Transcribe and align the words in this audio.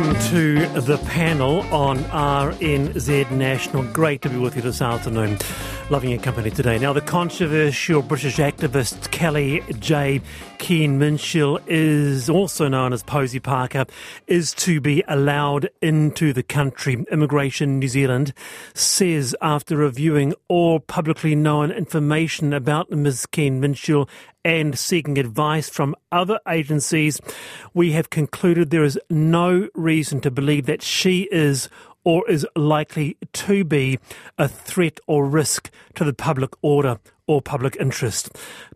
Welcome 0.00 0.30
to 0.30 0.80
the 0.80 0.96
panel 1.08 1.60
on 1.70 1.98
RNZ 1.98 3.30
National. 3.32 3.82
Great 3.92 4.22
to 4.22 4.30
be 4.30 4.38
with 4.38 4.56
you 4.56 4.62
this 4.62 4.80
afternoon. 4.80 5.36
Loving 5.90 6.10
your 6.10 6.20
company 6.20 6.52
today. 6.52 6.78
Now, 6.78 6.92
the 6.92 7.00
controversial 7.00 8.00
British 8.00 8.36
activist 8.36 9.10
Kelly 9.10 9.60
J. 9.80 10.20
Keane 10.58 11.00
Minshall 11.00 11.60
is 11.66 12.30
also 12.30 12.68
known 12.68 12.92
as 12.92 13.02
Posie 13.02 13.40
Parker, 13.40 13.86
is 14.28 14.54
to 14.54 14.80
be 14.80 15.02
allowed 15.08 15.68
into 15.82 16.32
the 16.32 16.44
country. 16.44 17.04
Immigration 17.10 17.80
New 17.80 17.88
Zealand 17.88 18.32
says 18.72 19.34
after 19.42 19.76
reviewing 19.76 20.32
all 20.46 20.78
publicly 20.78 21.34
known 21.34 21.72
information 21.72 22.52
about 22.52 22.92
Ms. 22.92 23.26
Keen-Minshull 23.26 24.08
and 24.44 24.78
seeking 24.78 25.18
advice 25.18 25.68
from 25.68 25.96
other 26.12 26.38
agencies, 26.48 27.20
we 27.74 27.90
have 27.92 28.10
concluded 28.10 28.70
there 28.70 28.84
is 28.84 28.98
no 29.10 29.68
reason 29.74 30.20
to 30.20 30.30
believe 30.30 30.66
that 30.66 30.82
she 30.82 31.28
is 31.32 31.68
or 32.04 32.28
is 32.30 32.46
likely 32.56 33.16
to 33.32 33.64
be 33.64 33.98
a 34.38 34.48
threat 34.48 34.98
or 35.06 35.26
risk 35.26 35.70
to 35.94 36.04
the 36.04 36.12
public 36.12 36.50
order 36.62 36.98
or 37.30 37.40
public 37.40 37.76
interest. 37.78 38.28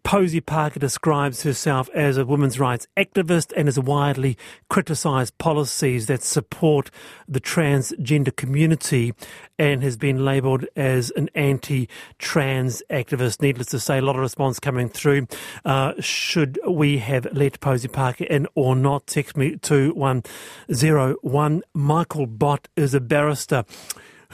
Posie 0.04 0.40
Parker 0.40 0.78
describes 0.78 1.42
herself 1.42 1.90
as 1.92 2.16
a 2.16 2.24
women's 2.24 2.60
rights 2.60 2.86
activist 2.96 3.52
and 3.56 3.66
has 3.66 3.80
widely 3.80 4.38
criticised 4.70 5.36
policies 5.38 6.06
that 6.06 6.22
support 6.22 6.88
the 7.26 7.40
transgender 7.40 8.34
community 8.36 9.12
and 9.58 9.82
has 9.82 9.96
been 9.96 10.24
labelled 10.24 10.64
as 10.76 11.10
an 11.16 11.28
anti-trans 11.34 12.80
activist. 12.90 13.42
Needless 13.42 13.66
to 13.68 13.80
say, 13.80 13.98
a 13.98 14.02
lot 14.02 14.14
of 14.14 14.22
response 14.22 14.60
coming 14.60 14.88
through. 14.88 15.26
Uh, 15.64 15.94
should 15.98 16.56
we 16.68 16.98
have 16.98 17.26
let 17.32 17.58
Posie 17.58 17.88
Parker 17.88 18.22
in 18.22 18.46
or 18.54 18.76
not? 18.76 19.08
Text 19.08 19.36
me 19.36 19.56
to 19.62 19.92
101. 19.94 21.62
Michael 21.74 22.26
Bott 22.26 22.68
is 22.76 22.94
a 22.94 23.00
barrister 23.00 23.64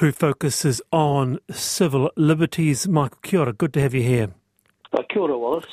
who 0.01 0.11
focuses 0.11 0.83
on 0.91 1.39
civil 1.51 2.11
liberties. 2.17 2.89
Michael, 2.89 3.19
kia 3.23 3.41
ora, 3.41 3.53
good 3.53 3.75
to 3.75 3.83
have 3.83 3.93
you 3.93 4.03
here. 4.03 4.31
Uh, 4.95 5.03
kia 5.11 5.21
ora, 5.21 5.37
Wallace. 5.37 5.67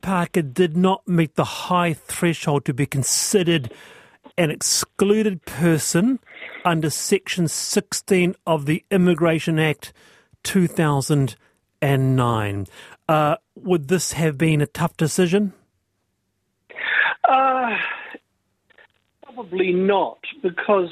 Parker 0.00 0.42
did 0.42 0.76
not 0.76 1.06
meet 1.06 1.36
the 1.36 1.44
high 1.44 1.92
threshold 1.92 2.64
to 2.64 2.74
be 2.74 2.84
considered 2.84 3.72
an 4.36 4.50
excluded 4.50 5.44
person 5.44 6.18
under 6.64 6.90
Section 6.90 7.46
16 7.46 8.34
of 8.44 8.66
the 8.66 8.84
Immigration 8.90 9.60
Act 9.60 9.92
2009. 10.42 12.66
Uh, 13.08 13.36
would 13.54 13.86
this 13.86 14.14
have 14.14 14.36
been 14.36 14.60
a 14.60 14.66
tough 14.66 14.96
decision? 14.96 15.52
Uh, 17.28 17.76
probably 19.22 19.72
not, 19.72 20.18
because 20.42 20.90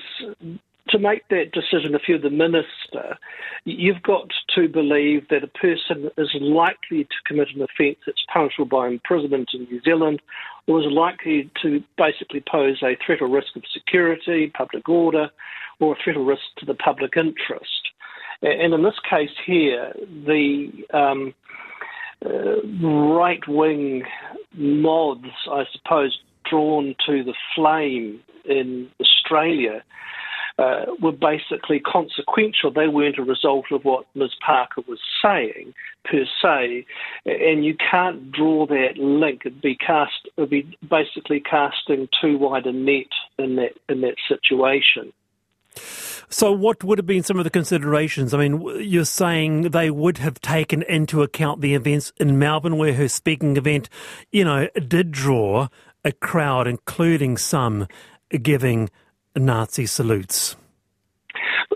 to 0.90 0.98
make 0.98 1.26
that 1.28 1.52
decision, 1.52 1.94
if 1.94 2.02
you're 2.08 2.18
the 2.18 2.30
minister, 2.30 3.16
you've 3.64 4.02
got 4.02 4.28
to 4.54 4.68
believe 4.68 5.28
that 5.28 5.44
a 5.44 5.46
person 5.46 6.10
is 6.18 6.28
likely 6.40 7.04
to 7.04 7.16
commit 7.26 7.48
an 7.54 7.62
offence 7.62 7.98
that's 8.06 8.24
punishable 8.32 8.66
by 8.66 8.88
imprisonment 8.88 9.50
in 9.54 9.64
New 9.64 9.80
Zealand, 9.82 10.20
or 10.66 10.80
is 10.80 10.86
likely 10.90 11.50
to 11.62 11.82
basically 11.96 12.42
pose 12.50 12.82
a 12.82 12.96
threat 13.04 13.20
or 13.20 13.28
risk 13.28 13.56
of 13.56 13.62
security, 13.72 14.52
public 14.56 14.88
order, 14.88 15.30
or 15.78 15.94
a 15.94 15.96
threat 16.02 16.16
or 16.16 16.24
risk 16.24 16.42
to 16.58 16.66
the 16.66 16.74
public 16.74 17.16
interest. 17.16 17.90
And 18.42 18.74
in 18.74 18.82
this 18.82 18.98
case 19.08 19.30
here, 19.44 19.92
the 20.26 20.70
um, 20.94 21.34
uh, 22.24 22.62
right 22.82 23.46
wing 23.46 24.04
mods, 24.54 25.28
I 25.50 25.64
suppose, 25.72 26.18
drawn 26.48 26.94
to 27.06 27.22
the 27.22 27.34
flame 27.54 28.20
in 28.44 28.90
Australia 29.00 29.82
uh, 30.60 30.84
were 31.00 31.12
basically 31.12 31.80
consequential. 31.80 32.70
They 32.70 32.88
weren't 32.88 33.18
a 33.18 33.22
result 33.22 33.66
of 33.72 33.84
what 33.84 34.04
Ms. 34.14 34.32
Parker 34.44 34.82
was 34.86 35.00
saying 35.24 35.72
per 36.04 36.24
se, 36.42 36.84
and 37.24 37.64
you 37.64 37.74
can't 37.90 38.30
draw 38.30 38.66
that 38.66 38.98
link. 38.98 39.42
It'd 39.46 39.62
be 39.62 39.74
cast, 39.74 40.28
it'd 40.36 40.50
be 40.50 40.76
basically 40.88 41.40
casting 41.40 42.08
too 42.20 42.36
wide 42.36 42.66
a 42.66 42.72
net 42.72 43.06
in 43.38 43.56
that 43.56 43.72
in 43.88 44.02
that 44.02 44.16
situation. 44.28 45.12
So, 46.28 46.52
what 46.52 46.84
would 46.84 46.98
have 46.98 47.06
been 47.06 47.22
some 47.22 47.38
of 47.38 47.44
the 47.44 47.50
considerations? 47.50 48.34
I 48.34 48.38
mean, 48.38 48.60
you're 48.80 49.04
saying 49.04 49.70
they 49.70 49.90
would 49.90 50.18
have 50.18 50.40
taken 50.40 50.82
into 50.82 51.22
account 51.22 51.60
the 51.60 51.74
events 51.74 52.12
in 52.18 52.38
Melbourne, 52.38 52.76
where 52.76 52.94
her 52.94 53.08
speaking 53.08 53.56
event, 53.56 53.88
you 54.30 54.44
know, 54.44 54.68
did 54.86 55.10
draw 55.10 55.68
a 56.04 56.12
crowd, 56.12 56.66
including 56.66 57.36
some 57.36 57.88
giving 58.42 58.90
Nazi 59.36 59.86
salutes. 59.86 60.56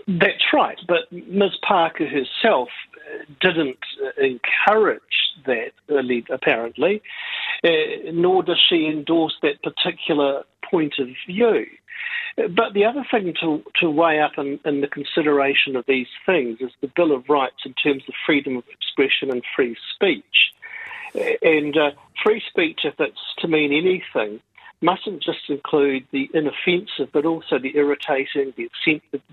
That's 0.07 0.53
right, 0.53 0.77
but 0.87 1.11
Ms. 1.11 1.51
Parker 1.67 2.07
herself 2.07 2.69
uh, 2.93 3.23
didn't 3.41 3.79
uh, 4.03 4.21
encourage 4.21 5.01
that, 5.45 5.71
apparently, 6.29 7.01
uh, 7.63 7.69
nor 8.13 8.43
does 8.43 8.61
she 8.69 8.85
endorse 8.85 9.35
that 9.41 9.63
particular 9.63 10.43
point 10.69 10.95
of 10.99 11.07
view. 11.27 11.65
But 12.35 12.73
the 12.73 12.83
other 12.83 13.05
thing 13.09 13.33
to, 13.41 13.63
to 13.79 13.89
weigh 13.89 14.19
up 14.19 14.33
in, 14.37 14.59
in, 14.65 14.81
the 14.81 14.87
consideration 14.87 15.75
of 15.75 15.85
these 15.87 16.07
things 16.25 16.57
is 16.59 16.71
the 16.81 16.91
Bill 16.93 17.13
of 17.13 17.29
Rights 17.29 17.63
in 17.65 17.73
terms 17.73 18.03
of 18.07 18.13
freedom 18.25 18.57
of 18.57 18.65
expression 18.69 19.31
and 19.31 19.41
free 19.55 19.77
speech. 19.95 20.51
And 21.41 21.77
uh, 21.77 21.91
free 22.23 22.41
speech, 22.49 22.81
if 22.83 22.95
it's 22.99 23.35
to 23.39 23.47
mean 23.47 23.71
anything, 23.71 24.41
mustn't 24.81 25.23
just 25.23 25.49
include 25.49 26.05
the 26.11 26.29
inoffensive, 26.33 27.09
but 27.13 27.25
also 27.25 27.57
the 27.59 27.75
irritating, 27.75 28.53
the, 28.57 28.69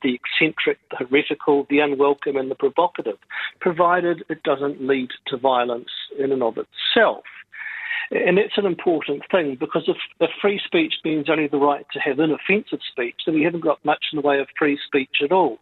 the 0.03 0.14
eccentric, 0.14 0.78
the 0.91 1.04
heretical, 1.04 1.66
the 1.69 1.80
unwelcome, 1.80 2.36
and 2.36 2.50
the 2.50 2.54
provocative, 2.54 3.19
provided 3.60 4.25
it 4.28 4.42
doesn't 4.42 4.86
lead 4.86 5.10
to 5.26 5.36
violence 5.36 5.91
in 6.19 6.32
and 6.32 6.42
of 6.42 6.56
itself. 6.58 7.25
And 8.10 8.36
that's 8.36 8.58
an 8.58 8.66
important 8.66 9.22
thing 9.31 9.56
because 9.58 9.84
if, 9.88 9.97
if 10.20 10.31
free 10.41 10.60
speech 10.64 10.94
means 11.02 11.31
only 11.31 11.48
the 11.48 11.56
right 11.56 11.86
to 11.92 12.00
have 12.00 12.19
inoffensive 12.19 12.81
speech, 12.91 13.16
then 13.25 13.34
we 13.34 13.42
haven't 13.42 13.64
got 13.64 13.82
much 13.84 14.06
in 14.12 14.20
the 14.20 14.26
way 14.26 14.38
of 14.38 14.48
free 14.58 14.78
speech 14.86 15.16
at 15.25 15.32
all. 15.32 15.58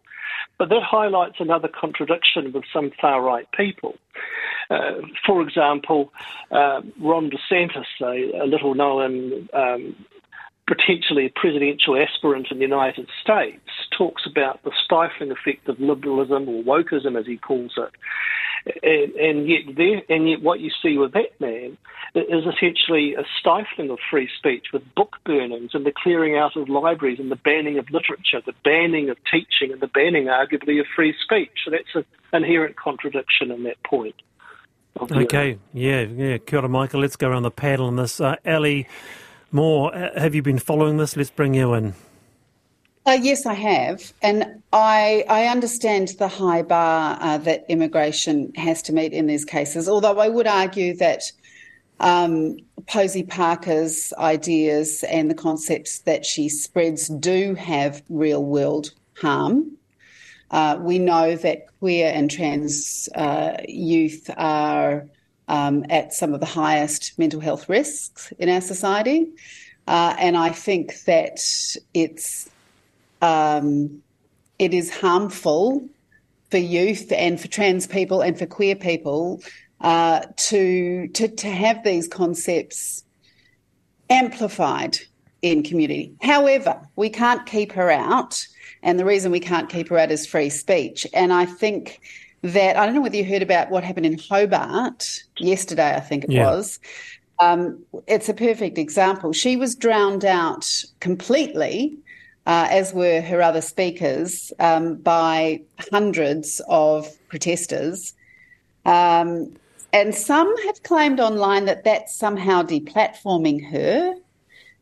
But 0.58 0.68
that 0.70 0.82
highlights 0.82 1.36
another 1.38 1.68
contradiction 1.68 2.52
with 2.52 2.64
some 2.72 2.90
far 3.00 3.22
right 3.22 3.46
people. 3.52 3.96
Uh, 4.70 5.00
for 5.26 5.42
example, 5.42 6.12
uh, 6.52 6.80
Ron 7.00 7.30
DeSantis, 7.30 7.86
a, 8.00 8.44
a 8.44 8.46
little 8.46 8.74
known 8.74 9.48
um, 9.52 9.96
potentially 10.68 11.32
presidential 11.34 11.96
aspirant 11.96 12.46
in 12.52 12.58
the 12.58 12.64
United 12.64 13.08
States, 13.20 13.60
talks 13.96 14.22
about 14.30 14.62
the 14.62 14.70
stifling 14.84 15.32
effect 15.32 15.68
of 15.68 15.80
liberalism 15.80 16.48
or 16.48 16.62
wokeism, 16.62 17.18
as 17.18 17.26
he 17.26 17.36
calls 17.36 17.72
it. 17.76 17.90
And, 18.84 19.14
and 19.14 19.48
yet, 19.48 19.74
there, 19.76 20.02
and 20.08 20.28
yet, 20.28 20.42
what 20.42 20.60
you 20.60 20.70
see 20.82 20.96
with 20.96 21.12
that 21.14 21.40
man 21.40 21.76
is 22.14 22.44
essentially 22.46 23.14
a 23.14 23.24
stifling 23.40 23.90
of 23.90 23.98
free 24.10 24.28
speech 24.38 24.66
with 24.72 24.82
book 24.94 25.16
burnings 25.24 25.70
and 25.74 25.84
the 25.84 25.92
clearing 25.92 26.36
out 26.36 26.56
of 26.56 26.68
libraries 26.68 27.18
and 27.18 27.30
the 27.30 27.36
banning 27.36 27.78
of 27.78 27.90
literature, 27.90 28.40
the 28.44 28.54
banning 28.62 29.10
of 29.10 29.16
teaching, 29.30 29.72
and 29.72 29.80
the 29.80 29.86
banning, 29.88 30.26
arguably, 30.26 30.78
of 30.78 30.86
free 30.94 31.14
speech. 31.24 31.50
So 31.64 31.70
that's 31.70 31.94
an 31.94 32.04
inherent 32.32 32.76
contradiction 32.76 33.50
in 33.50 33.64
that 33.64 33.82
point. 33.82 34.14
Okay, 34.98 35.58
yeah, 35.72 36.02
yeah. 36.02 36.38
Kia 36.38 36.58
ora, 36.58 36.68
Michael. 36.68 37.00
Let's 37.00 37.16
go 37.16 37.28
around 37.28 37.42
the 37.42 37.50
panel 37.50 37.86
on 37.86 37.96
this. 37.96 38.20
Uh, 38.20 38.36
Ali 38.46 38.86
Mau, 39.52 39.90
have 40.16 40.34
you 40.34 40.42
been 40.42 40.58
following 40.58 40.96
this? 40.96 41.16
Let's 41.16 41.30
bring 41.30 41.54
you 41.54 41.74
in. 41.74 41.94
Uh, 43.06 43.18
yes, 43.20 43.46
I 43.46 43.54
have, 43.54 44.12
and 44.22 44.62
I 44.72 45.24
I 45.28 45.46
understand 45.46 46.08
the 46.18 46.28
high 46.28 46.62
bar 46.62 47.18
uh, 47.20 47.38
that 47.38 47.64
immigration 47.68 48.52
has 48.56 48.82
to 48.82 48.92
meet 48.92 49.12
in 49.12 49.26
these 49.26 49.44
cases. 49.44 49.88
Although 49.88 50.18
I 50.18 50.28
would 50.28 50.46
argue 50.46 50.94
that 50.96 51.22
um, 52.00 52.56
Posie 52.86 53.22
Parker's 53.22 54.12
ideas 54.18 55.02
and 55.04 55.30
the 55.30 55.34
concepts 55.34 56.00
that 56.00 56.26
she 56.26 56.48
spreads 56.48 57.08
do 57.08 57.54
have 57.54 58.02
real 58.08 58.44
world 58.44 58.90
harm. 59.20 59.76
Uh, 60.50 60.78
we 60.80 60.98
know 60.98 61.36
that 61.36 61.66
queer 61.78 62.10
and 62.12 62.30
trans 62.30 63.08
uh, 63.14 63.56
youth 63.68 64.28
are 64.36 65.06
um, 65.48 65.84
at 65.90 66.12
some 66.12 66.34
of 66.34 66.40
the 66.40 66.46
highest 66.46 67.18
mental 67.18 67.40
health 67.40 67.68
risks 67.68 68.32
in 68.38 68.48
our 68.48 68.60
society. 68.60 69.28
Uh, 69.86 70.14
and 70.18 70.36
I 70.36 70.50
think 70.50 71.04
that 71.04 71.40
it's 71.94 72.48
um, 73.22 74.02
it 74.58 74.74
is 74.74 74.90
harmful 74.90 75.88
for 76.50 76.58
youth 76.58 77.12
and 77.12 77.40
for 77.40 77.48
trans 77.48 77.86
people 77.86 78.20
and 78.20 78.38
for 78.38 78.46
queer 78.46 78.76
people 78.76 79.40
uh, 79.80 80.20
to, 80.36 81.08
to 81.08 81.28
to 81.28 81.48
have 81.48 81.82
these 81.84 82.08
concepts 82.08 83.04
amplified 84.08 84.98
in 85.42 85.62
community. 85.62 86.12
However, 86.20 86.80
we 86.96 87.10
can't 87.10 87.46
keep 87.46 87.72
her 87.72 87.90
out 87.90 88.46
and 88.82 88.98
the 88.98 89.04
reason 89.04 89.30
we 89.30 89.40
can't 89.40 89.68
keep 89.68 89.88
her 89.88 89.98
out 89.98 90.10
is 90.10 90.26
free 90.26 90.50
speech. 90.50 91.06
And 91.12 91.32
I 91.32 91.44
think 91.44 92.00
that 92.42 92.76
I 92.76 92.86
don't 92.86 92.94
know 92.94 93.00
whether 93.00 93.16
you 93.16 93.24
heard 93.24 93.42
about 93.42 93.70
what 93.70 93.84
happened 93.84 94.06
in 94.06 94.18
Hobart 94.18 95.22
yesterday, 95.38 95.94
I 95.94 96.00
think 96.00 96.24
it 96.24 96.30
yeah. 96.30 96.46
was. 96.46 96.78
Um, 97.40 97.78
it's 98.06 98.28
a 98.28 98.34
perfect 98.34 98.78
example. 98.78 99.32
She 99.32 99.56
was 99.56 99.74
drowned 99.74 100.24
out 100.24 100.70
completely 101.00 101.98
uh, 102.46 102.68
as 102.70 102.92
were 102.92 103.20
her 103.20 103.42
other 103.42 103.60
speakers, 103.60 104.52
um, 104.58 104.96
by 104.96 105.60
hundreds 105.90 106.60
of 106.68 107.08
protesters. 107.28 108.14
Um, 108.86 109.54
and 109.92 110.14
some 110.14 110.54
have 110.66 110.82
claimed 110.82 111.20
online 111.20 111.66
that 111.66 111.84
that's 111.84 112.14
somehow 112.14 112.62
deplatforming 112.62 113.70
her. 113.70 114.14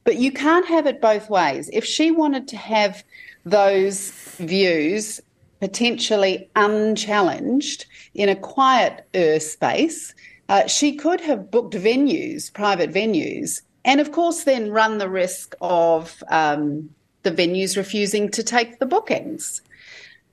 But 0.05 0.17
you 0.17 0.33
can't 0.33 0.67
have 0.67 0.87
it 0.87 1.01
both 1.01 1.29
ways. 1.29 1.69
If 1.73 1.85
she 1.85 2.11
wanted 2.11 2.49
to 2.49 2.57
have 2.57 3.05
those 3.45 4.11
views 4.39 5.21
potentially 5.61 6.49
unchallenged 6.57 7.87
in 8.15 8.29
a 8.29 8.37
quieter 8.37 9.41
space, 9.41 10.15
uh, 10.49 10.67
she 10.67 10.95
could 10.95 11.21
have 11.21 11.51
booked 11.51 11.75
venues, 11.75 12.53
private 12.53 12.91
venues, 12.93 13.63
and 13.85 14.01
of 14.01 14.13
course 14.13 14.45
then 14.45 14.71
run 14.71 14.99
the 14.99 15.09
risk 15.09 15.55
of 15.61 16.23
um, 16.29 16.89
the 17.23 17.31
venues 17.31 17.77
refusing 17.77 18.31
to 18.31 18.43
take 18.43 18.79
the 18.79 18.87
bookings. 18.87 19.61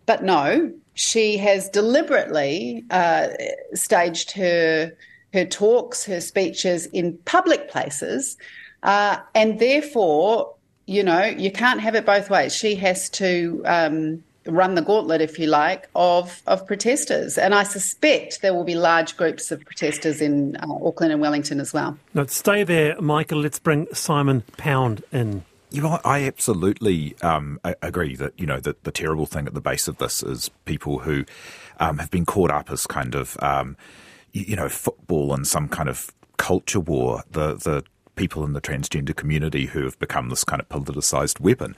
But 0.06 0.24
no, 0.24 0.72
she 0.94 1.38
has 1.38 1.70
deliberately 1.70 2.86
uh, 2.92 3.30
staged 3.74 4.32
her 4.32 4.94
her 5.34 5.46
talks, 5.46 6.06
her 6.06 6.22
speeches 6.22 6.86
in 6.88 7.18
public 7.26 7.70
places, 7.70 8.38
uh, 8.86 9.18
and 9.34 9.60
therefore, 9.60 10.54
you 10.86 11.04
know, 11.04 11.24
you 11.24 11.52
can't 11.52 11.82
have 11.82 11.96
it 11.96 12.06
both 12.06 12.30
ways. 12.30 12.56
She 12.56 12.76
has 12.76 13.10
to 13.12 13.64
um, 13.66 14.24
run 14.46 14.76
the 14.76 14.84
gauntlet, 14.84 15.22
if 15.22 15.40
you 15.40 15.48
like, 15.48 15.90
of 15.96 16.44
of 16.46 16.66
protesters, 16.68 17.40
and 17.40 17.56
I 17.56 17.64
suspect 17.64 18.44
there 18.44 18.54
will 18.54 18.64
be 18.64 18.76
large 18.76 19.18
groups 19.18 19.52
of 19.52 19.66
protesters 19.66 20.22
in 20.22 20.56
uh, 20.58 20.68
Auckland 20.86 21.12
and 21.12 21.20
Wellington 21.20 21.60
as 21.60 21.74
well. 21.74 21.98
Now, 22.14 22.28
stay 22.28 22.64
there, 22.64 23.02
Michael. 23.02 23.40
Let's 23.40 23.58
bring 23.58 23.88
Simon 23.92 24.44
Pound 24.58 25.04
in. 25.12 25.44
You 25.72 25.82
know, 25.82 26.00
I 26.06 26.24
absolutely 26.24 27.16
um, 27.24 27.60
agree 27.82 28.16
that 28.16 28.40
you 28.40 28.46
know 28.46 28.60
that 28.60 28.84
the 28.84 28.92
terrible 28.92 29.26
thing 29.26 29.48
at 29.48 29.56
the 29.56 29.62
base 29.62 29.88
of 29.88 29.98
this 29.98 30.22
is 30.22 30.50
people 30.66 31.00
who 31.00 31.26
um, 31.80 31.98
have 31.98 32.12
been 32.12 32.26
caught 32.26 32.52
up 32.52 32.70
as 32.70 32.86
kind 32.86 33.16
of 33.16 33.36
um, 33.42 33.76
you, 34.32 34.46
you 34.50 34.56
know 34.56 34.70
football 34.70 35.34
and 35.34 35.48
some 35.48 35.68
kind 35.68 35.90
of 35.90 36.12
culture 36.38 36.80
war. 36.80 37.24
The 37.32 37.56
the 37.56 37.84
people 38.16 38.44
in 38.44 38.54
the 38.54 38.62
transgender 38.62 39.16
community 39.16 39.68
who 39.68 39.84
have 39.84 39.98
become 40.00 40.30
this 40.30 40.44
kind 40.44 40.62
of 40.62 40.70
politicized 40.70 41.40
weapon. 41.40 41.76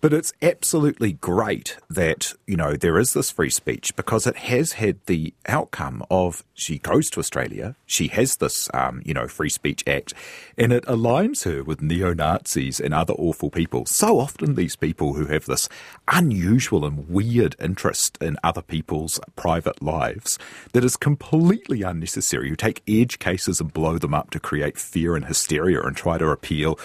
But 0.00 0.12
it's 0.12 0.32
absolutely 0.42 1.12
great 1.12 1.76
that, 1.88 2.34
you 2.46 2.56
know, 2.56 2.74
there 2.74 2.98
is 2.98 3.12
this 3.12 3.30
free 3.30 3.50
speech 3.50 3.94
because 3.96 4.26
it 4.26 4.36
has 4.36 4.72
had 4.72 4.98
the 5.06 5.34
outcome 5.46 6.04
of 6.10 6.44
she 6.54 6.78
goes 6.78 7.10
to 7.10 7.20
Australia, 7.20 7.76
she 7.84 8.08
has 8.08 8.36
this, 8.36 8.68
um, 8.72 9.02
you 9.04 9.14
know, 9.14 9.28
Free 9.28 9.50
Speech 9.50 9.84
Act, 9.86 10.14
and 10.56 10.72
it 10.72 10.84
aligns 10.84 11.44
her 11.44 11.62
with 11.62 11.82
neo 11.82 12.14
Nazis 12.14 12.80
and 12.80 12.94
other 12.94 13.14
awful 13.14 13.50
people. 13.50 13.84
So 13.86 14.18
often, 14.18 14.54
these 14.54 14.76
people 14.76 15.14
who 15.14 15.26
have 15.26 15.46
this 15.46 15.68
unusual 16.08 16.84
and 16.84 17.08
weird 17.08 17.56
interest 17.60 18.18
in 18.20 18.38
other 18.42 18.62
people's 18.62 19.20
private 19.36 19.82
lives 19.82 20.38
that 20.72 20.84
is 20.84 20.96
completely 20.96 21.82
unnecessary, 21.82 22.48
who 22.48 22.56
take 22.56 22.82
edge 22.88 23.18
cases 23.18 23.60
and 23.60 23.72
blow 23.72 23.98
them 23.98 24.14
up 24.14 24.30
to 24.30 24.40
create 24.40 24.78
fear 24.78 25.14
and 25.14 25.26
hysteria 25.26 25.75
and 25.80 25.96
try 25.96 26.18
to 26.18 26.28
appeal 26.28 26.78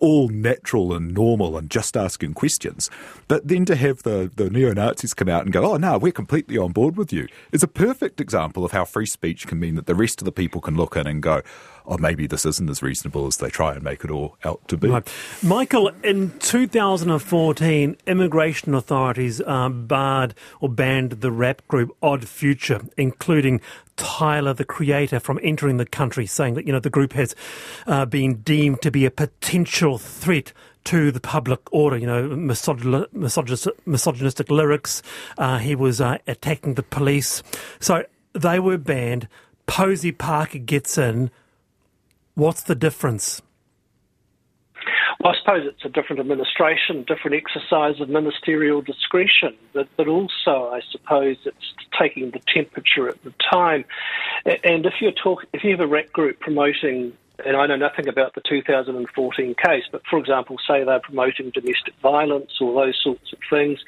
all 0.00 0.28
natural 0.28 0.92
and 0.92 1.14
normal 1.14 1.56
and 1.56 1.70
just 1.70 1.96
asking 1.96 2.34
questions. 2.34 2.90
But 3.28 3.48
then 3.48 3.64
to 3.66 3.76
have 3.76 4.02
the, 4.02 4.30
the 4.34 4.50
neo 4.50 4.72
Nazis 4.72 5.14
come 5.14 5.28
out 5.28 5.44
and 5.44 5.52
go, 5.52 5.72
oh, 5.72 5.76
no, 5.76 5.98
we're 5.98 6.12
completely 6.12 6.58
on 6.58 6.72
board 6.72 6.96
with 6.96 7.12
you, 7.12 7.28
is 7.52 7.62
a 7.62 7.68
perfect 7.68 8.20
example 8.20 8.64
of 8.64 8.72
how 8.72 8.84
free 8.84 9.06
speech 9.06 9.46
can 9.46 9.58
mean 9.58 9.74
that 9.76 9.86
the 9.86 9.94
rest 9.94 10.20
of 10.20 10.24
the 10.24 10.32
people 10.32 10.60
can 10.60 10.76
look 10.76 10.96
in 10.96 11.06
and 11.06 11.22
go, 11.22 11.42
oh, 11.86 11.98
maybe 11.98 12.26
this 12.26 12.44
isn't 12.44 12.68
as 12.68 12.82
reasonable 12.82 13.26
as 13.26 13.36
they 13.38 13.48
try 13.48 13.74
and 13.74 13.82
make 13.82 14.04
it 14.04 14.10
all 14.10 14.36
out 14.44 14.66
to 14.68 14.76
be. 14.76 14.88
Right. 14.88 15.08
Michael, 15.42 15.90
in 16.02 16.32
2014, 16.38 17.96
immigration 18.06 18.74
authorities 18.74 19.40
uh, 19.40 19.68
barred 19.68 20.34
or 20.60 20.68
banned 20.68 21.12
the 21.12 21.30
rap 21.30 21.66
group 21.68 21.96
Odd 22.02 22.26
Future, 22.26 22.80
including 22.96 23.60
Tyler, 23.96 24.52
the 24.52 24.64
creator, 24.64 25.18
from 25.20 25.40
entering 25.42 25.78
the 25.78 25.86
country, 25.86 26.26
saying 26.26 26.54
that 26.54 26.66
you 26.66 26.72
know 26.72 26.80
the 26.80 26.90
group 26.90 27.12
has 27.14 27.34
uh, 27.86 28.04
been 28.04 28.36
deemed 28.36 28.82
to 28.82 28.90
be 28.90 29.04
a 29.04 29.10
potential 29.10 29.98
threat 29.98 30.52
to 30.84 31.10
the 31.10 31.20
public 31.20 31.60
order. 31.72 31.96
You 31.96 32.06
know, 32.06 32.28
misogyn- 32.28 33.12
misogynistic, 33.12 33.86
misogynistic 33.86 34.50
lyrics. 34.50 35.02
Uh, 35.38 35.58
he 35.58 35.74
was 35.74 36.00
uh, 36.00 36.18
attacking 36.26 36.74
the 36.74 36.82
police, 36.82 37.42
so 37.80 38.04
they 38.32 38.58
were 38.58 38.78
banned. 38.78 39.28
Posie 39.66 40.12
Parker 40.12 40.58
gets 40.58 40.96
in. 40.96 41.30
What's 42.36 42.62
the 42.62 42.74
difference? 42.74 43.40
Well, 45.20 45.32
I 45.32 45.38
suppose 45.38 45.66
it's 45.66 45.84
a 45.86 45.88
different 45.88 46.20
administration, 46.20 47.02
different 47.08 47.34
exercise 47.34 47.98
of 47.98 48.10
ministerial 48.10 48.82
discretion, 48.82 49.56
but, 49.72 49.88
but 49.96 50.06
also, 50.06 50.70
I 50.70 50.82
suppose, 50.92 51.38
it's 51.46 51.74
taking 51.98 52.32
the 52.32 52.40
temperature 52.52 53.08
at 53.08 53.24
the 53.24 53.32
time. 53.50 53.86
And 54.44 54.84
if 54.84 54.94
you're 55.00 55.12
talk, 55.12 55.46
if 55.54 55.64
you 55.64 55.70
have 55.70 55.80
a 55.80 55.86
rep 55.86 56.12
group 56.12 56.38
promoting 56.38 57.14
and 57.44 57.56
I 57.56 57.66
know 57.66 57.76
nothing 57.76 58.08
about 58.08 58.34
the 58.34 58.40
2014 58.48 59.54
case, 59.62 59.84
but 59.92 60.02
for 60.08 60.18
example, 60.18 60.56
say 60.66 60.84
they're 60.84 61.00
promoting 61.00 61.50
domestic 61.50 61.94
violence 62.02 62.52
or 62.60 62.72
those 62.74 62.98
sorts 63.02 63.32
of 63.32 63.38
things, 63.50 63.80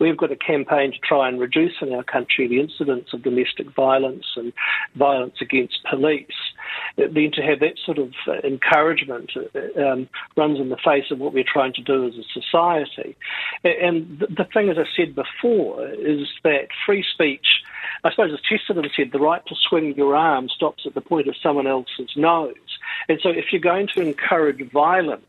we've 0.00 0.16
got 0.16 0.32
a 0.32 0.36
campaign 0.36 0.92
to 0.92 0.98
try 0.98 1.28
and 1.28 1.38
reduce 1.38 1.74
in 1.80 1.92
our 1.92 2.02
country 2.02 2.48
the 2.48 2.60
incidence 2.60 3.12
of 3.12 3.22
domestic 3.22 3.70
violence 3.74 4.26
and 4.36 4.52
violence 4.96 5.36
against 5.40 5.78
police. 5.88 6.26
Then 6.96 7.30
to 7.32 7.42
have 7.42 7.60
that 7.60 7.78
sort 7.84 7.98
of 7.98 8.12
uh, 8.26 8.34
encouragement 8.44 9.32
uh, 9.36 9.80
um, 9.80 10.08
runs 10.36 10.58
in 10.58 10.68
the 10.68 10.76
face 10.76 11.10
of 11.10 11.18
what 11.18 11.32
we're 11.32 11.44
trying 11.44 11.72
to 11.74 11.82
do 11.82 12.06
as 12.06 12.14
a 12.14 12.40
society. 12.40 13.16
And 13.64 14.18
the 14.18 14.46
thing, 14.52 14.68
as 14.68 14.78
I 14.78 14.84
said 14.96 15.14
before, 15.14 15.88
is 15.88 16.28
that 16.44 16.68
free 16.84 17.04
speech. 17.12 17.46
I 18.04 18.10
suppose 18.10 18.32
as 18.32 18.40
Chesterton 18.40 18.88
said, 18.96 19.12
the 19.12 19.18
right 19.18 19.44
to 19.46 19.54
swing 19.68 19.94
your 19.96 20.14
arm 20.14 20.48
stops 20.48 20.84
at 20.86 20.94
the 20.94 21.00
point 21.00 21.28
of 21.28 21.34
someone 21.42 21.66
else's 21.66 22.10
nose. 22.16 22.54
And 23.08 23.18
so 23.22 23.30
if 23.30 23.46
you're 23.52 23.60
going 23.60 23.88
to 23.94 24.00
encourage 24.00 24.60
violence, 24.70 25.24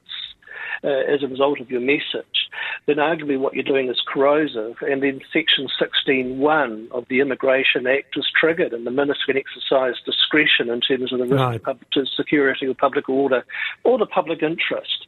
uh, 0.84 0.88
as 0.88 1.24
a 1.24 1.28
result 1.28 1.60
of 1.60 1.70
your 1.70 1.82
message, 1.82 2.50
then 2.86 2.98
arguably 2.98 3.40
what 3.40 3.54
you're 3.54 3.64
doing 3.64 3.90
is 3.90 4.02
corrosive. 4.08 4.76
And 4.82 5.04
then 5.04 5.22
Section 5.34 5.68
16.1 5.80 6.92
of 6.92 7.06
the 7.10 7.20
Immigration 7.20 7.88
Act 7.88 8.18
is 8.18 8.28
triggered, 8.40 8.74
and 8.74 8.86
the 8.86 8.92
Minister 8.92 9.24
can 9.28 9.38
exercise 9.38 9.96
discretion 10.06 10.70
in 10.70 10.82
terms 10.82 11.12
of 11.12 11.20
the 11.20 11.26
risk 11.26 11.68
right. 11.68 11.78
to, 11.94 12.06
security 12.06 12.68
or 12.68 12.74
public 12.74 13.10
order 13.10 13.44
or 13.84 13.98
the 13.98 14.06
public 14.06 14.44
interest. 14.44 15.07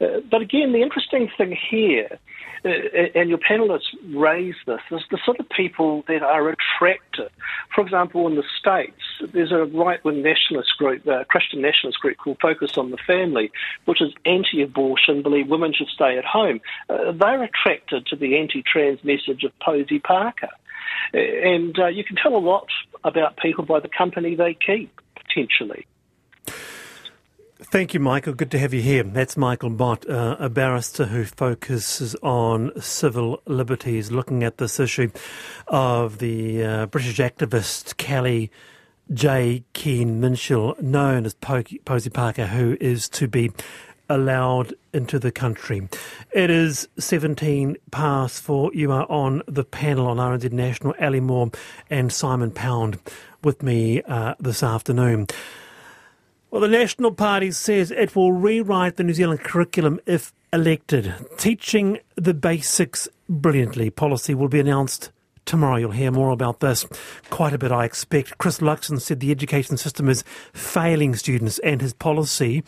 Uh, 0.00 0.20
but 0.30 0.40
again, 0.40 0.72
the 0.72 0.82
interesting 0.82 1.28
thing 1.36 1.56
here 1.70 2.18
uh, 2.64 2.68
and 3.14 3.28
your 3.28 3.38
panelists 3.38 3.94
raise 4.14 4.54
this, 4.66 4.80
is 4.90 5.00
the 5.10 5.18
sort 5.24 5.38
of 5.38 5.48
people 5.50 6.04
that 6.08 6.22
are 6.22 6.48
attracted. 6.48 7.30
For 7.74 7.82
example, 7.82 8.26
in 8.26 8.36
the 8.36 8.44
States, 8.58 9.00
there's 9.32 9.52
a 9.52 9.64
right 9.64 10.04
wing 10.04 10.22
nationalist 10.22 10.76
group, 10.78 11.06
a 11.06 11.24
Christian 11.24 11.62
nationalist 11.62 12.00
group 12.00 12.18
called 12.18 12.38
Focus 12.40 12.76
on 12.76 12.90
the 12.90 12.98
Family, 13.06 13.50
which 13.84 14.00
is 14.00 14.12
anti 14.24 14.62
abortion, 14.62 15.22
believe 15.22 15.48
women 15.48 15.72
should 15.72 15.88
stay 15.88 16.18
at 16.18 16.24
home. 16.24 16.60
Uh, 16.88 17.12
they're 17.12 17.42
attracted 17.42 18.06
to 18.06 18.16
the 18.16 18.38
anti 18.38 18.62
trans 18.62 19.02
message 19.04 19.44
of 19.44 19.52
Posie 19.60 20.00
Parker. 20.00 20.50
Uh, 21.14 21.18
and 21.18 21.78
uh, 21.78 21.86
you 21.86 22.04
can 22.04 22.16
tell 22.16 22.36
a 22.36 22.38
lot 22.38 22.68
about 23.04 23.36
people 23.36 23.64
by 23.64 23.80
the 23.80 23.88
company 23.88 24.34
they 24.34 24.54
keep, 24.54 25.00
potentially. 25.14 25.86
Thank 27.60 27.92
you, 27.92 27.98
Michael. 27.98 28.34
Good 28.34 28.52
to 28.52 28.58
have 28.60 28.72
you 28.72 28.80
here. 28.80 29.02
That's 29.02 29.36
Michael 29.36 29.70
Bott, 29.70 30.08
uh, 30.08 30.36
a 30.38 30.48
barrister 30.48 31.06
who 31.06 31.24
focuses 31.24 32.14
on 32.22 32.70
civil 32.80 33.42
liberties, 33.46 34.12
looking 34.12 34.44
at 34.44 34.58
this 34.58 34.78
issue 34.78 35.10
of 35.66 36.18
the 36.18 36.62
uh, 36.62 36.86
British 36.86 37.18
activist 37.18 37.96
Kelly 37.96 38.52
J. 39.12 39.64
Keane 39.72 40.20
Minshall, 40.20 40.80
known 40.80 41.26
as 41.26 41.34
Posie 41.34 42.10
Parker, 42.10 42.46
who 42.46 42.76
is 42.80 43.08
to 43.08 43.26
be 43.26 43.50
allowed 44.08 44.72
into 44.94 45.18
the 45.18 45.32
country. 45.32 45.88
It 46.30 46.50
is 46.50 46.88
17 46.96 47.76
past 47.90 48.40
four. 48.40 48.70
You 48.72 48.92
are 48.92 49.10
on 49.10 49.42
the 49.48 49.64
panel 49.64 50.06
on 50.06 50.18
RNZ 50.18 50.52
National, 50.52 50.94
Ali 51.00 51.18
Mau 51.18 51.50
and 51.90 52.12
Simon 52.12 52.52
Pound 52.52 53.00
with 53.42 53.64
me 53.64 54.00
uh, 54.02 54.36
this 54.38 54.62
afternoon. 54.62 55.26
Well, 56.50 56.62
the 56.62 56.68
National 56.68 57.12
Party 57.12 57.50
says 57.50 57.90
it 57.90 58.16
will 58.16 58.32
rewrite 58.32 58.96
the 58.96 59.04
New 59.04 59.12
Zealand 59.12 59.40
curriculum 59.40 60.00
if 60.06 60.32
elected. 60.50 61.14
Teaching 61.36 61.98
the 62.16 62.32
basics 62.32 63.06
brilliantly 63.28 63.90
policy 63.90 64.34
will 64.34 64.48
be 64.48 64.58
announced 64.58 65.10
tomorrow. 65.44 65.76
You'll 65.76 65.90
hear 65.90 66.10
more 66.10 66.30
about 66.30 66.60
this. 66.60 66.86
Quite 67.28 67.52
a 67.52 67.58
bit, 67.58 67.70
I 67.70 67.84
expect. 67.84 68.38
Chris 68.38 68.60
Luxon 68.60 68.98
said 68.98 69.20
the 69.20 69.30
education 69.30 69.76
system 69.76 70.08
is 70.08 70.24
failing 70.54 71.14
students, 71.16 71.58
and 71.58 71.82
his 71.82 71.92
policy 71.92 72.64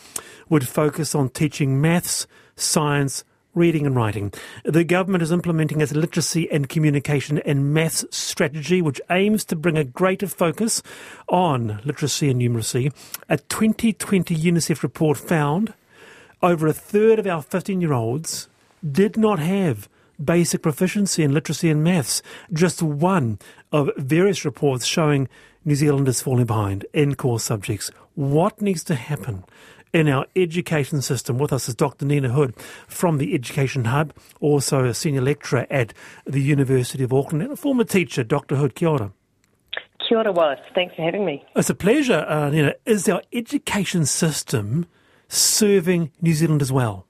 would 0.51 0.69
focus 0.69 1.15
on 1.15 1.31
teaching 1.31 1.81
maths, 1.81 2.27
science, 2.57 3.25
reading 3.55 3.87
and 3.87 3.97
writing. 3.97 4.33
The 4.65 4.85
government 4.85 5.23
is 5.23 5.33
implementing 5.33 5.81
its 5.81 5.93
literacy 5.93 6.51
and 6.51 6.69
communication 6.69 7.39
and 7.39 7.75
maths 7.75 8.05
strategy, 8.11 8.81
which 8.81 9.01
aims 9.11 9.45
to 9.47 9.57
bring 9.57 9.77
a 9.77 9.85
greater 9.85 10.27
focus 10.27 10.83
on 11.29 11.81
literacy 11.85 12.31
and 12.31 12.41
numeracy. 12.41 12.93
A 13.29 13.39
2020 13.39 14.35
UNICEF 14.37 14.83
report 14.83 15.19
found 15.19 15.75
over 16.43 16.67
a 16.67 16.73
third 16.73 17.19
of 17.19 17.27
our 17.27 17.43
15 17.43 17.81
year 17.81 17.93
olds 17.93 18.49
did 18.89 19.17
not 19.17 19.39
have 19.39 19.89
basic 20.23 20.63
proficiency 20.63 21.23
in 21.23 21.33
literacy 21.33 21.71
and 21.71 21.83
maths. 21.83 22.23
Just 22.53 22.83
one 22.83 23.39
of 23.73 23.91
various 23.97 24.45
reports 24.45 24.85
showing 24.85 25.29
New 25.65 25.75
Zealanders 25.75 26.23
falling 26.23 26.47
behind 26.47 26.87
in 26.93 27.15
core 27.15 27.41
subjects. 27.41 27.91
What 28.15 28.61
needs 28.61 28.85
to 28.85 28.95
happen 28.95 29.45
in 29.93 30.09
our 30.09 30.27
education 30.37 31.03
system? 31.03 31.39
With 31.39 31.53
us 31.53 31.69
is 31.69 31.75
Dr. 31.75 32.05
Nina 32.05 32.31
Hood 32.31 32.55
from 32.87 33.19
the 33.19 33.35
Education 33.35 33.87
Hub, 33.87 34.13
also 34.41 34.85
a 34.85 34.95
senior 34.95 35.21
lecturer 35.21 35.67
at 35.71 35.93
the 36.27 36.41
University 36.41 37.05
of 37.05 37.13
Auckland 37.13 37.43
and 37.43 37.53
a 37.53 37.57
former 37.57 37.85
teacher. 37.85 38.25
Dr. 38.25 38.57
Hood, 38.57 38.75
kia 38.75 38.89
ora. 38.89 39.13
Kia 40.09 40.19
ora, 40.19 40.33
Wallace. 40.33 40.61
Thanks 40.75 40.95
for 40.95 41.03
having 41.03 41.25
me. 41.25 41.45
It's 41.57 41.71
a 41.71 41.75
pleasure, 41.75 42.25
uh, 42.29 42.51
Nina. 42.51 42.75
Is 42.87 43.09
our 43.09 43.23
education 43.33 44.07
system 44.07 44.87
serving 45.29 46.11
New 46.21 46.35
Zealand 46.35 46.63
as 46.63 46.73
well? 46.73 47.07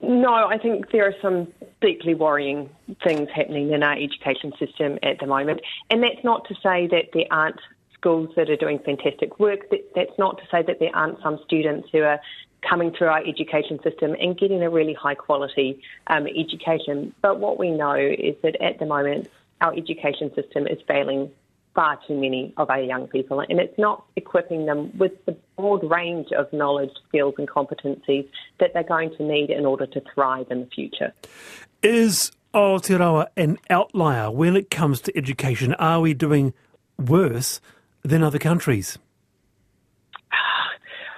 No, 0.00 0.32
I 0.32 0.58
think 0.58 0.90
there 0.90 1.06
are 1.06 1.14
some 1.22 1.46
deeply 1.80 2.14
worrying 2.14 2.68
things 3.04 3.28
happening 3.34 3.72
in 3.72 3.82
our 3.82 3.94
education 3.94 4.52
system 4.58 4.98
at 5.02 5.20
the 5.20 5.26
moment. 5.26 5.60
And 5.90 6.02
that's 6.02 6.24
not 6.24 6.46
to 6.48 6.54
say 6.54 6.88
that 6.88 7.10
there 7.12 7.26
aren't 7.30 7.60
schools 8.02 8.30
that 8.34 8.50
are 8.50 8.56
doing 8.56 8.80
fantastic 8.84 9.38
work. 9.38 9.60
That's 9.94 10.18
not 10.18 10.38
to 10.38 10.44
say 10.50 10.62
that 10.66 10.80
there 10.80 10.94
aren't 10.94 11.22
some 11.22 11.38
students 11.44 11.88
who 11.92 12.02
are 12.02 12.20
coming 12.68 12.92
through 12.96 13.08
our 13.08 13.24
education 13.24 13.78
system 13.82 14.14
and 14.20 14.36
getting 14.38 14.62
a 14.62 14.70
really 14.70 14.94
high 14.94 15.14
quality 15.14 15.80
um, 16.08 16.26
education. 16.26 17.14
But 17.22 17.38
what 17.38 17.58
we 17.58 17.70
know 17.70 17.94
is 17.94 18.34
that 18.42 18.60
at 18.60 18.78
the 18.78 18.86
moment, 18.86 19.28
our 19.60 19.72
education 19.74 20.32
system 20.34 20.66
is 20.66 20.78
failing 20.88 21.30
far 21.74 21.98
too 22.06 22.14
many 22.14 22.52
of 22.56 22.68
our 22.68 22.80
young 22.80 23.06
people, 23.06 23.40
and 23.40 23.58
it's 23.58 23.78
not 23.78 24.04
equipping 24.16 24.66
them 24.66 24.96
with 24.98 25.12
the 25.24 25.36
broad 25.56 25.88
range 25.88 26.28
of 26.36 26.52
knowledge, 26.52 26.90
skills, 27.08 27.34
and 27.38 27.48
competencies 27.48 28.28
that 28.60 28.74
they're 28.74 28.82
going 28.82 29.14
to 29.16 29.22
need 29.22 29.48
in 29.48 29.64
order 29.64 29.86
to 29.86 30.02
thrive 30.14 30.46
in 30.50 30.60
the 30.60 30.66
future. 30.66 31.12
Is 31.82 32.30
Aotearoa 32.52 33.28
an 33.36 33.58
outlier 33.70 34.30
when 34.30 34.54
it 34.54 34.70
comes 34.70 35.00
to 35.02 35.16
education? 35.16 35.72
Are 35.74 36.00
we 36.00 36.12
doing 36.12 36.52
worse 36.98 37.60
than 38.02 38.22
other 38.22 38.38
countries? 38.38 38.98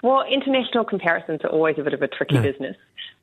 Well, 0.02 0.22
international 0.30 0.84
comparisons 0.84 1.40
are 1.44 1.48
always 1.48 1.78
a 1.78 1.82
bit 1.82 1.94
of 1.94 2.02
a 2.02 2.08
tricky 2.08 2.38
business. 2.38 2.76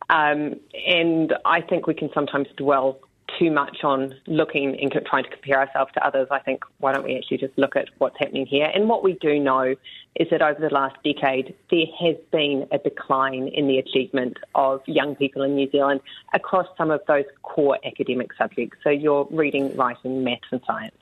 Um, 0.09 0.55
and 0.87 1.31
I 1.45 1.61
think 1.61 1.85
we 1.85 1.93
can 1.93 2.09
sometimes 2.11 2.47
dwell 2.57 2.99
too 3.39 3.51
much 3.51 3.83
on 3.83 4.13
looking 4.27 4.77
and 4.79 4.91
trying 5.05 5.23
to 5.23 5.29
compare 5.29 5.59
ourselves 5.59 5.91
to 5.93 6.05
others. 6.05 6.27
I 6.31 6.39
think 6.39 6.63
why 6.79 6.93
don't 6.93 7.03
we 7.03 7.15
actually 7.17 7.37
just 7.37 7.57
look 7.57 7.75
at 7.75 7.89
what's 7.97 8.17
happening 8.19 8.45
here? 8.45 8.69
And 8.73 8.89
what 8.89 9.03
we 9.03 9.13
do 9.13 9.39
know 9.39 9.75
is 10.15 10.27
that 10.31 10.41
over 10.41 10.59
the 10.59 10.73
last 10.73 10.95
decade, 11.03 11.55
there 11.69 11.85
has 11.99 12.15
been 12.31 12.67
a 12.71 12.77
decline 12.77 13.47
in 13.47 13.67
the 13.67 13.77
achievement 13.77 14.37
of 14.55 14.81
young 14.85 15.15
people 15.15 15.41
in 15.43 15.55
New 15.55 15.69
Zealand 15.71 16.01
across 16.33 16.67
some 16.77 16.91
of 16.91 17.01
those 17.07 17.25
core 17.43 17.77
academic 17.85 18.33
subjects. 18.33 18.77
So 18.83 18.89
you're 18.89 19.27
reading, 19.31 19.75
writing, 19.75 20.23
maths, 20.23 20.47
and 20.51 20.61
science. 20.67 20.95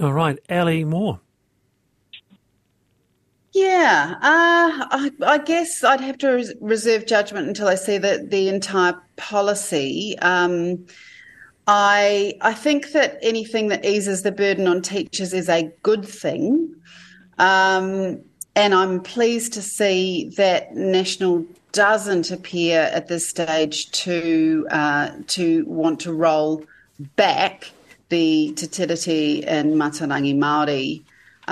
All 0.00 0.12
right, 0.12 0.38
Ali 0.50 0.84
Mau. 0.84 1.20
Yeah, 3.52 4.14
uh, 4.14 4.18
I, 4.22 5.10
I, 5.26 5.38
guess 5.38 5.84
I'd 5.84 6.00
have 6.00 6.16
to 6.18 6.28
res- 6.28 6.54
reserve 6.60 7.04
judgment 7.04 7.48
until 7.48 7.68
I 7.68 7.74
see 7.74 7.98
the, 7.98 8.26
the 8.26 8.48
entire 8.48 8.98
policy. 9.16 10.18
Um, 10.20 10.86
I 11.66 12.34
I 12.40 12.54
think 12.54 12.92
that 12.92 13.18
anything 13.20 13.68
that 13.68 13.84
eases 13.84 14.22
the 14.22 14.32
burden 14.32 14.66
on 14.66 14.80
teachers 14.80 15.34
is 15.34 15.50
a 15.50 15.70
good 15.82 16.04
thing, 16.04 16.74
um, 17.38 18.20
and 18.56 18.74
I'm 18.74 19.00
pleased 19.00 19.52
to 19.52 19.62
see 19.62 20.30
that 20.36 20.74
National 20.74 21.44
doesn't 21.72 22.30
appear 22.30 22.90
at 22.92 23.08
this 23.08 23.28
stage 23.28 23.90
to 23.92 24.66
uh, 24.70 25.10
to 25.28 25.64
want 25.66 26.00
to 26.00 26.12
roll 26.12 26.64
back 27.16 27.70
the 28.08 28.52
Te 28.56 28.66
Tiriti 28.66 29.44
and 29.46 29.74
Mātauranga 29.74 30.34
Māori 30.34 31.02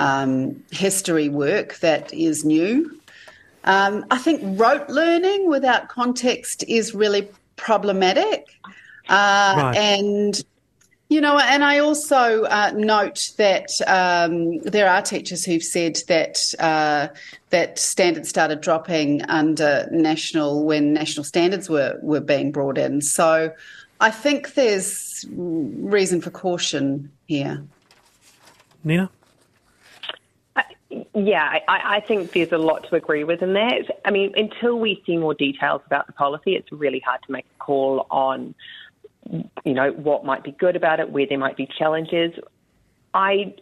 um, 0.01 0.63
history 0.71 1.29
work 1.29 1.77
that 1.79 2.11
is 2.13 2.43
new. 2.43 2.99
Um, 3.63 4.05
I 4.09 4.17
think 4.17 4.41
rote 4.59 4.89
learning 4.89 5.47
without 5.47 5.89
context 5.89 6.63
is 6.67 6.95
really 6.95 7.29
problematic. 7.55 8.47
Uh, 9.07 9.53
right. 9.57 9.77
And 9.77 10.43
you 11.09 11.19
know, 11.19 11.37
and 11.37 11.63
I 11.63 11.79
also 11.79 12.43
uh, 12.45 12.71
note 12.73 13.33
that 13.37 13.69
um, 13.85 14.59
there 14.59 14.89
are 14.89 15.01
teachers 15.01 15.43
who've 15.43 15.63
said 15.63 15.99
that 16.07 16.53
uh, 16.57 17.09
that 17.49 17.77
standards 17.77 18.29
started 18.29 18.61
dropping 18.61 19.21
under 19.23 19.87
national 19.91 20.63
when 20.63 20.93
national 20.93 21.25
standards 21.25 21.69
were 21.69 21.99
were 22.01 22.21
being 22.21 22.51
brought 22.51 22.77
in. 22.77 23.01
So 23.01 23.53
I 23.99 24.09
think 24.09 24.53
there's 24.53 25.25
reason 25.29 26.21
for 26.21 26.31
caution 26.31 27.11
here. 27.27 27.61
Nina. 28.83 29.11
Yeah, 31.13 31.59
I, 31.67 31.97
I, 31.97 31.99
think 31.99 32.31
there's 32.31 32.53
a 32.53 32.57
lot 32.57 32.87
to 32.89 32.95
agree 32.95 33.25
with 33.25 33.41
in 33.41 33.53
that. 33.53 33.99
I 34.05 34.11
mean, 34.11 34.31
until 34.37 34.79
we 34.79 35.03
see 35.05 35.17
more 35.17 35.33
details 35.33 35.81
about 35.85 36.07
the 36.07 36.13
policy, 36.13 36.55
it's 36.55 36.71
really 36.71 37.01
hard 37.01 37.21
to 37.23 37.31
make 37.33 37.45
a 37.53 37.63
call 37.63 38.07
on 38.09 38.55
you 39.63 39.73
know, 39.73 39.91
what 39.91 40.25
might 40.25 40.43
be 40.43 40.51
good 40.51 40.75
about 40.75 40.99
it, 40.99 41.11
where 41.11 41.25
there 41.27 41.37
might 41.37 41.57
be 41.57 41.67
challenges. 41.77 42.33
I 43.13 43.53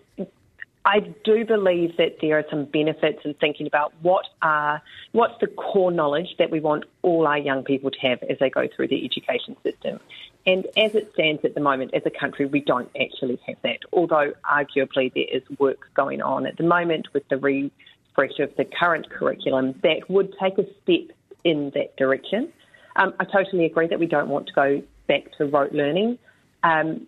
I 0.86 1.00
do 1.24 1.46
believe 1.46 1.98
that 1.98 2.18
there 2.22 2.40
are 2.40 2.46
some 2.50 2.66
benefits 2.66 3.20
in 3.26 3.34
thinking 3.36 3.68
about 3.68 3.94
what 4.02 4.26
are 4.42 4.82
what's 5.12 5.40
the 5.42 5.48
core 5.48 5.92
knowledge 5.92 6.36
that 6.40 6.50
we 6.50 6.62
want 6.62 6.86
all 7.02 7.28
our 7.28 7.38
young 7.38 7.64
people 7.64 7.92
to 7.92 8.00
have 8.00 8.24
as 8.24 8.40
they 8.40 8.50
go 8.50 8.68
through 8.74 8.88
the 8.88 9.04
education 9.04 9.58
system. 9.62 10.00
And 10.46 10.66
as 10.78 10.96
it 10.96 11.12
stands 11.14 11.44
at 11.44 11.54
the 11.54 11.60
moment, 11.60 11.94
as 11.94 12.04
a 12.06 12.10
country, 12.10 12.46
we 12.46 12.62
don't 12.62 12.90
actually 13.00 13.40
have 13.46 13.58
that. 13.64 13.80
Although 13.92 14.34
arguably 14.50 15.14
there 15.14 15.26
is 15.30 15.44
work 15.60 15.90
going 15.96 16.22
on 16.22 16.46
at 16.46 16.58
the 16.58 16.64
moment 16.64 17.08
with 17.14 17.28
the 17.28 17.38
refresh 17.38 18.40
of 18.40 18.56
the 18.56 18.66
current 18.66 19.10
curriculum 19.10 19.78
that 19.84 20.10
would 20.10 20.34
take 20.42 20.58
a 20.58 20.66
step 20.82 21.16
in 21.44 21.72
that 21.76 21.98
direction. 21.98 22.52
Um, 22.96 23.14
I 23.20 23.26
totally 23.26 23.66
agree 23.66 23.88
that 23.88 24.00
we 24.00 24.08
don't 24.08 24.30
want 24.30 24.48
to 24.48 24.54
go 24.54 24.82
back 25.08 25.38
to 25.38 25.46
rote 25.46 25.74
learning. 25.74 26.18
Um, 26.64 27.08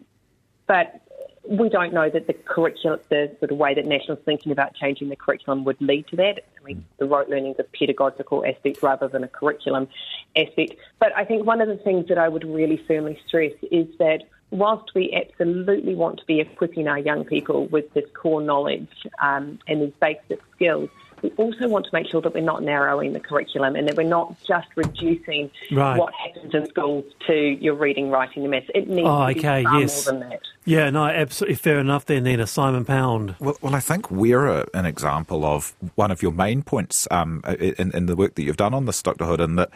but 0.67 1.01
we 1.43 1.69
don't 1.69 1.93
know 1.93 2.09
that 2.09 2.27
the 2.27 2.33
curriculum, 2.33 2.99
the 3.09 3.35
sort 3.39 3.51
of 3.51 3.57
way 3.57 3.73
that 3.73 3.85
National's 3.85 4.19
thinking 4.25 4.51
about 4.51 4.75
changing 4.75 5.09
the 5.09 5.15
curriculum 5.15 5.63
would 5.63 5.79
lead 5.81 6.07
to 6.07 6.15
that. 6.17 6.43
I 6.59 6.63
mean, 6.63 6.85
the 6.97 7.05
rote 7.05 7.29
learning 7.29 7.53
is 7.53 7.59
a 7.59 7.63
pedagogical 7.63 8.45
aspect 8.45 8.83
rather 8.83 9.07
than 9.07 9.23
a 9.23 9.27
curriculum 9.27 9.87
aspect. 10.35 10.75
But 10.99 11.15
I 11.15 11.25
think 11.25 11.45
one 11.45 11.61
of 11.61 11.67
the 11.67 11.77
things 11.77 12.07
that 12.09 12.17
I 12.17 12.27
would 12.27 12.43
really 12.43 12.77
firmly 12.87 13.19
stress 13.27 13.53
is 13.71 13.87
that 13.97 14.23
whilst 14.51 14.93
we 14.93 15.13
absolutely 15.13 15.95
want 15.95 16.19
to 16.19 16.25
be 16.25 16.39
equipping 16.41 16.87
our 16.87 16.99
young 16.99 17.23
people 17.23 17.67
with 17.67 17.91
this 17.93 18.05
core 18.13 18.41
knowledge 18.41 18.89
um, 19.21 19.57
and 19.67 19.81
these 19.81 19.93
basic 19.99 20.41
skills, 20.55 20.89
we 21.21 21.29
also 21.31 21.67
want 21.67 21.85
to 21.85 21.91
make 21.93 22.07
sure 22.07 22.21
that 22.21 22.33
we're 22.33 22.41
not 22.41 22.63
narrowing 22.63 23.13
the 23.13 23.19
curriculum 23.19 23.75
and 23.75 23.87
that 23.87 23.95
we're 23.95 24.03
not 24.03 24.35
just 24.43 24.67
reducing 24.75 25.51
right. 25.71 25.97
what 25.97 26.13
happens 26.13 26.53
in 26.53 26.67
schools 26.69 27.05
to 27.27 27.33
your 27.33 27.75
reading, 27.75 28.09
writing, 28.09 28.43
and 28.43 28.51
maths. 28.51 28.67
It 28.73 28.87
needs 28.87 29.07
oh, 29.07 29.27
to 29.27 29.33
be 29.33 29.39
okay, 29.39 29.63
far 29.63 29.81
yes. 29.81 30.05
more 30.05 30.19
than 30.19 30.29
that. 30.29 30.41
Yeah, 30.65 30.89
no, 30.89 31.05
absolutely 31.05 31.55
fair 31.55 31.79
enough 31.79 32.05
there, 32.05 32.21
Nina. 32.21 32.47
Simon 32.47 32.85
Pound. 32.85 33.35
Well, 33.39 33.57
well 33.61 33.75
I 33.75 33.79
think 33.79 34.11
we're 34.11 34.47
a, 34.47 34.67
an 34.73 34.85
example 34.85 35.45
of 35.45 35.73
one 35.95 36.11
of 36.11 36.21
your 36.21 36.31
main 36.31 36.61
points 36.61 37.07
um, 37.11 37.43
in, 37.59 37.91
in 37.95 38.05
the 38.05 38.15
work 38.15 38.35
that 38.35 38.43
you've 38.43 38.57
done 38.57 38.73
on 38.73 38.85
this, 38.85 39.01
Dr. 39.01 39.25
Hood, 39.25 39.41
and 39.41 39.57
that 39.57 39.69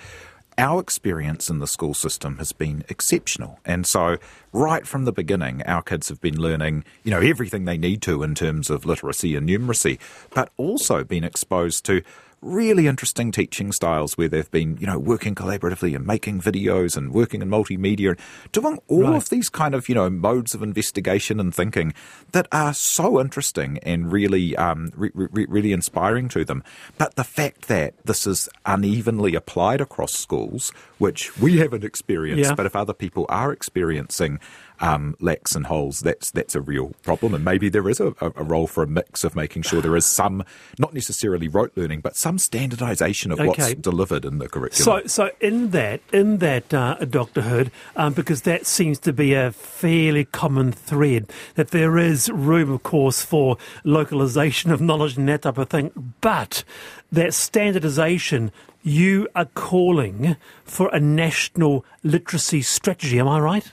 our 0.58 0.80
experience 0.80 1.50
in 1.50 1.60
the 1.60 1.68
school 1.68 1.94
system 1.94 2.38
has 2.38 2.52
been 2.52 2.84
exceptional. 2.90 3.60
And 3.66 3.86
so, 3.86 4.18
right 4.54 4.88
from 4.88 5.06
the 5.06 5.12
beginning, 5.12 5.62
our 5.64 5.82
kids 5.82 6.10
have 6.10 6.22
been 6.22 6.40
learning, 6.40 6.84
you 7.04 7.12
know, 7.12 7.20
everything 7.20 7.66
they 7.66 7.78
need 7.78 8.02
to 8.04 8.24
in 8.24 8.36
terms 8.36 8.70
of 8.70 8.86
literacy 8.86 9.36
and 9.36 9.50
numeracy, 9.50 10.00
but 10.32 10.50
also 10.58 11.04
been 11.04 11.24
exposed 11.24 11.86
to 11.86 12.02
really 12.46 12.88
interesting 12.88 13.32
teaching 13.32 13.72
styles 13.72 14.18
where 14.18 14.30
they've 14.30 14.50
been, 14.52 14.78
you 14.78 14.88
know, 14.88 15.00
working 15.00 15.36
collaboratively 15.36 15.96
and 15.96 16.06
making 16.06 16.40
videos 16.40 16.96
and 16.96 17.14
working 17.14 17.42
in 17.42 17.50
multimedia 17.50 18.10
and 18.10 18.20
doing 18.52 18.80
all 18.88 19.04
right. 19.04 19.16
of 19.16 19.30
these 19.30 19.50
kind 19.50 19.74
of, 19.74 19.90
you 19.90 19.96
know, 19.96 20.10
modes 20.10 20.54
of 20.54 20.62
investigation 20.62 21.40
and 21.40 21.54
thinking 21.54 21.94
that 22.32 22.48
are 22.52 22.74
so 22.74 23.20
interesting 23.20 23.80
and 23.80 24.12
really, 24.12 24.56
um, 24.58 24.92
re- 24.96 25.12
re- 25.14 25.48
really 25.50 25.72
inspiring 25.72 26.30
to 26.30 26.46
them. 26.46 26.64
But 26.98 27.16
the 27.16 27.24
fact 27.24 27.68
that 27.68 27.96
this 28.06 28.28
is 28.28 28.48
unevenly 28.66 29.36
applied 29.36 29.82
across 29.82 30.14
schools, 30.14 30.72
which 31.00 31.38
we 31.40 31.58
haven't 31.58 31.84
experienced, 31.84 32.52
yeah. 32.52 32.56
but 32.56 32.66
if 32.66 32.76
other 32.76 32.94
people 32.94 33.26
are 33.30 33.52
experiencing, 33.52 34.40
um, 34.80 35.16
lacks 35.20 35.56
and 35.56 35.66
holes, 35.68 36.02
that's 36.02 36.32
that's 36.32 36.56
a 36.56 36.62
real 36.62 36.94
problem. 37.04 37.34
And 37.34 37.44
maybe 37.46 37.70
there 37.70 37.88
is 37.90 38.00
a, 38.00 38.14
a, 38.22 38.44
role 38.44 38.68
for 38.68 38.84
a 38.84 38.88
mix 38.88 39.24
of 39.24 39.36
making 39.36 39.64
sure 39.64 39.82
there 39.82 39.96
is 39.96 40.06
some, 40.06 40.44
not 40.80 40.94
necessarily 40.94 41.48
rote 41.48 41.72
learning, 41.76 42.02
but 42.02 42.16
some 42.16 42.38
standardisation 42.38 43.32
of 43.32 43.40
okay. 43.40 43.48
what's 43.48 43.74
delivered 43.76 44.26
in 44.26 44.38
the 44.38 44.48
curriculum. 44.48 45.08
So, 45.08 45.08
so 45.08 45.32
in 45.40 45.72
that, 45.72 46.02
in 46.12 46.38
that, 46.38 46.74
uh, 46.74 46.96
Dr. 46.96 47.42
Hood, 47.42 47.72
um, 47.96 48.14
because 48.14 48.44
that 48.44 48.66
seems 48.66 49.00
to 49.00 49.14
be 49.14 49.34
a 49.34 49.52
fairly 49.52 50.26
common 50.26 50.72
thread, 50.72 51.32
that 51.56 51.70
there 51.70 51.98
is 51.98 52.30
room, 52.30 52.72
of 52.72 52.84
course, 52.84 53.24
for 53.24 53.58
localisation 53.84 54.72
of 54.72 54.82
knowledge 54.82 55.18
and 55.18 55.28
that 55.30 55.44
type 55.44 55.58
of 55.58 55.70
thing, 55.70 56.14
but 56.22 56.64
that 57.12 57.30
standardisation 57.30 58.52
you 58.84 59.28
are 59.34 59.46
calling 59.46 60.38
for 60.64 60.90
a 60.94 61.00
national 61.00 61.84
literacy 62.04 62.62
strategy. 62.62 63.20
Am 63.20 63.28
I 63.28 63.40
right? 63.40 63.72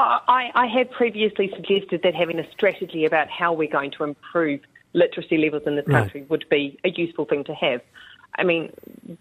I, 0.00 0.50
I 0.54 0.66
had 0.66 0.90
previously 0.90 1.52
suggested 1.54 2.02
that 2.02 2.14
having 2.14 2.38
a 2.38 2.50
strategy 2.50 3.04
about 3.04 3.28
how 3.28 3.52
we're 3.52 3.68
going 3.68 3.90
to 3.92 4.04
improve 4.04 4.60
literacy 4.92 5.38
levels 5.38 5.62
in 5.66 5.76
this 5.76 5.86
country 5.86 6.20
right. 6.20 6.30
would 6.30 6.44
be 6.48 6.78
a 6.84 6.90
useful 6.90 7.24
thing 7.24 7.44
to 7.44 7.54
have. 7.54 7.80
I 8.36 8.44
mean, 8.44 8.72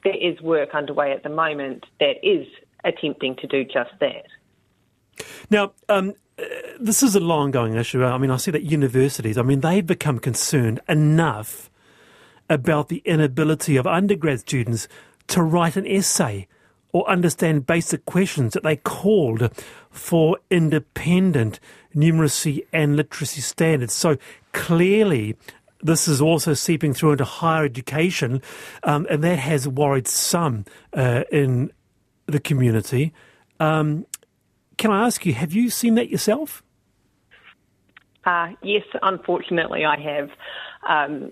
there 0.04 0.16
is 0.16 0.40
work 0.42 0.74
underway 0.74 1.12
at 1.12 1.24
the 1.24 1.30
moment 1.30 1.86
that 2.00 2.16
is 2.24 2.48
attempting 2.84 3.36
to 3.38 3.48
do 3.48 3.64
just 3.64 3.92
that. 4.00 4.26
Now, 5.50 5.74
um, 5.90 6.14
uh, 6.38 6.44
this 6.80 7.04
is 7.04 7.16
a 7.16 7.20
long 7.20 7.52
going 7.52 7.76
issue. 7.76 8.04
I 8.04 8.18
mean, 8.18 8.32
I 8.32 8.38
see 8.38 8.52
that 8.52 8.64
universities, 8.64 9.38
I 9.38 9.42
mean, 9.42 9.60
they've 9.60 9.86
become 9.86 10.20
concerned 10.20 10.80
enough 10.88 11.70
about 12.50 12.90
the 12.90 13.02
inability 13.06 13.78
of 13.78 13.86
undergrad 13.86 14.40
students 14.40 14.88
to 15.28 15.44
write 15.44 15.76
an 15.76 15.86
essay 15.86 16.48
or 16.92 17.10
understand 17.10 17.66
basic 17.66 18.06
questions 18.06 18.54
that 18.54 18.64
they 18.64 18.76
called 18.76 19.52
for 19.92 20.38
independent 20.50 21.60
numeracy 21.96 22.66
and 22.74 22.96
literacy 22.96 23.42
standards. 23.42 23.94
So 23.94 24.18
clearly, 24.54 25.36
this 25.82 26.08
is 26.08 26.22
also 26.22 26.54
seeping 26.54 26.94
through 26.94 27.14
into 27.14 27.26
higher 27.26 27.66
education, 27.66 28.42
um, 28.84 29.08
and 29.10 29.24
that 29.24 29.40
has 29.40 29.68
worried 29.68 30.08
some 30.08 30.66
uh, 30.94 31.24
in 31.32 31.72
the 32.26 32.40
community. 32.40 33.14
Um, 33.60 34.06
can 34.78 34.92
I 34.92 35.06
ask 35.06 35.26
you, 35.26 35.34
have 35.34 35.54
you 35.54 35.70
seen 35.70 35.96
that 35.96 36.10
yourself? 36.10 36.64
Uh, 38.26 38.50
yes, 38.62 38.84
unfortunately, 39.02 39.86
I 39.86 40.00
have. 40.00 40.30
Um, 40.88 41.32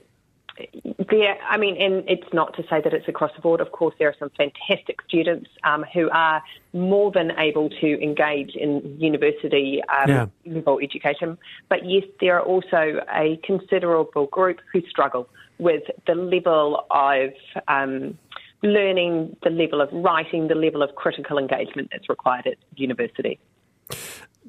there, 1.09 1.37
I 1.47 1.57
mean, 1.57 1.79
and 1.81 2.03
it's 2.07 2.31
not 2.33 2.55
to 2.55 2.63
say 2.63 2.81
that 2.81 2.93
it's 2.93 3.07
across 3.07 3.31
the 3.35 3.41
board. 3.41 3.61
Of 3.61 3.71
course, 3.71 3.95
there 3.99 4.09
are 4.09 4.15
some 4.17 4.31
fantastic 4.37 5.01
students 5.07 5.49
um, 5.63 5.85
who 5.93 6.09
are 6.09 6.43
more 6.73 7.11
than 7.11 7.31
able 7.37 7.69
to 7.69 8.03
engage 8.03 8.55
in 8.55 8.97
university 8.99 9.81
um, 9.83 10.09
yeah. 10.09 10.25
level 10.45 10.79
education. 10.81 11.37
But 11.69 11.85
yes, 11.85 12.03
there 12.19 12.37
are 12.37 12.43
also 12.43 13.01
a 13.13 13.39
considerable 13.43 14.27
group 14.27 14.59
who 14.71 14.81
struggle 14.89 15.29
with 15.59 15.83
the 16.05 16.15
level 16.15 16.85
of 16.91 17.29
um, 17.67 18.17
learning, 18.63 19.35
the 19.43 19.49
level 19.49 19.81
of 19.81 19.89
writing, 19.91 20.47
the 20.47 20.55
level 20.55 20.81
of 20.81 20.95
critical 20.95 21.37
engagement 21.37 21.89
that's 21.91 22.09
required 22.09 22.47
at 22.47 22.57
university. 22.75 23.39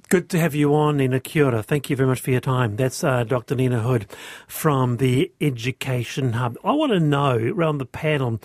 Good 0.08 0.28
to 0.30 0.38
have 0.38 0.54
you 0.54 0.74
on, 0.74 0.98
Nina 0.98 1.20
Kia 1.20 1.62
Thank 1.62 1.90
you 1.90 1.96
very 1.96 2.08
much 2.08 2.20
for 2.20 2.30
your 2.30 2.40
time. 2.40 2.76
That's 2.76 3.02
uh, 3.02 3.24
Dr. 3.24 3.54
Nina 3.54 3.80
Hood 3.80 4.06
from 4.46 4.98
the 4.98 5.30
Education 5.40 6.34
Hub. 6.34 6.56
I 6.64 6.72
want 6.72 6.92
to 6.92 7.00
know, 7.00 7.36
around 7.36 7.78
the 7.78 7.86
panel, 7.86 8.40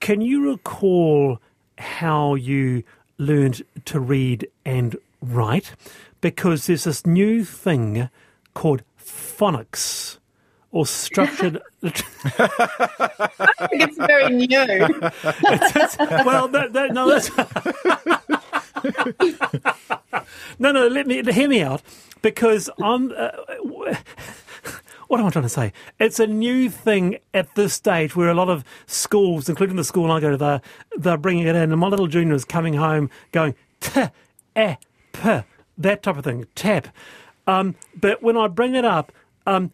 can 0.00 0.20
you 0.20 0.50
recall 0.50 1.40
how 1.78 2.34
you 2.34 2.82
learned 3.18 3.62
to 3.86 4.00
read 4.00 4.48
and 4.64 4.96
write? 5.22 5.74
Because 6.20 6.66
there's 6.66 6.84
this 6.84 7.06
new 7.06 7.44
thing 7.44 8.10
called 8.54 8.82
phonics 9.02 10.18
or 10.72 10.86
structured. 10.86 11.60
I 11.82 13.66
think 13.68 13.82
it's 13.82 13.96
very 13.96 14.30
new. 14.30 14.46
it's, 14.48 15.76
it's, 15.76 15.98
well, 15.98 16.48
that, 16.48 16.72
that, 16.72 16.92
no, 16.92 17.08
that's. 17.08 17.30
no, 20.58 20.72
no, 20.72 20.88
let 20.88 21.06
me 21.06 21.22
hear 21.32 21.48
me 21.48 21.62
out 21.62 21.82
because 22.22 22.70
I'm. 22.80 23.12
Uh, 23.16 23.30
what 25.10 25.18
am 25.18 25.26
I 25.26 25.30
trying 25.30 25.42
to 25.42 25.48
say? 25.48 25.72
It's 25.98 26.20
a 26.20 26.26
new 26.28 26.70
thing 26.70 27.18
at 27.34 27.56
this 27.56 27.74
stage 27.74 28.14
where 28.14 28.28
a 28.28 28.34
lot 28.34 28.48
of 28.48 28.64
schools, 28.86 29.48
including 29.48 29.74
the 29.74 29.82
school 29.82 30.12
I 30.12 30.20
go 30.20 30.30
to, 30.30 30.36
they're, 30.36 30.60
they're 30.96 31.16
bringing 31.16 31.48
it 31.48 31.56
in. 31.56 31.72
And 31.72 31.80
my 31.80 31.88
little 31.88 32.06
junior 32.06 32.34
is 32.34 32.44
coming 32.44 32.74
home 32.74 33.10
going, 33.32 33.56
t, 33.80 34.02
eh, 34.54 34.76
p, 35.12 35.40
that 35.78 36.04
type 36.04 36.16
of 36.16 36.22
thing, 36.22 36.46
tap. 36.54 36.86
Um, 37.48 37.74
but 37.96 38.22
when 38.22 38.36
I 38.36 38.46
bring 38.46 38.76
it 38.76 38.84
up, 38.84 39.10
um, 39.46 39.72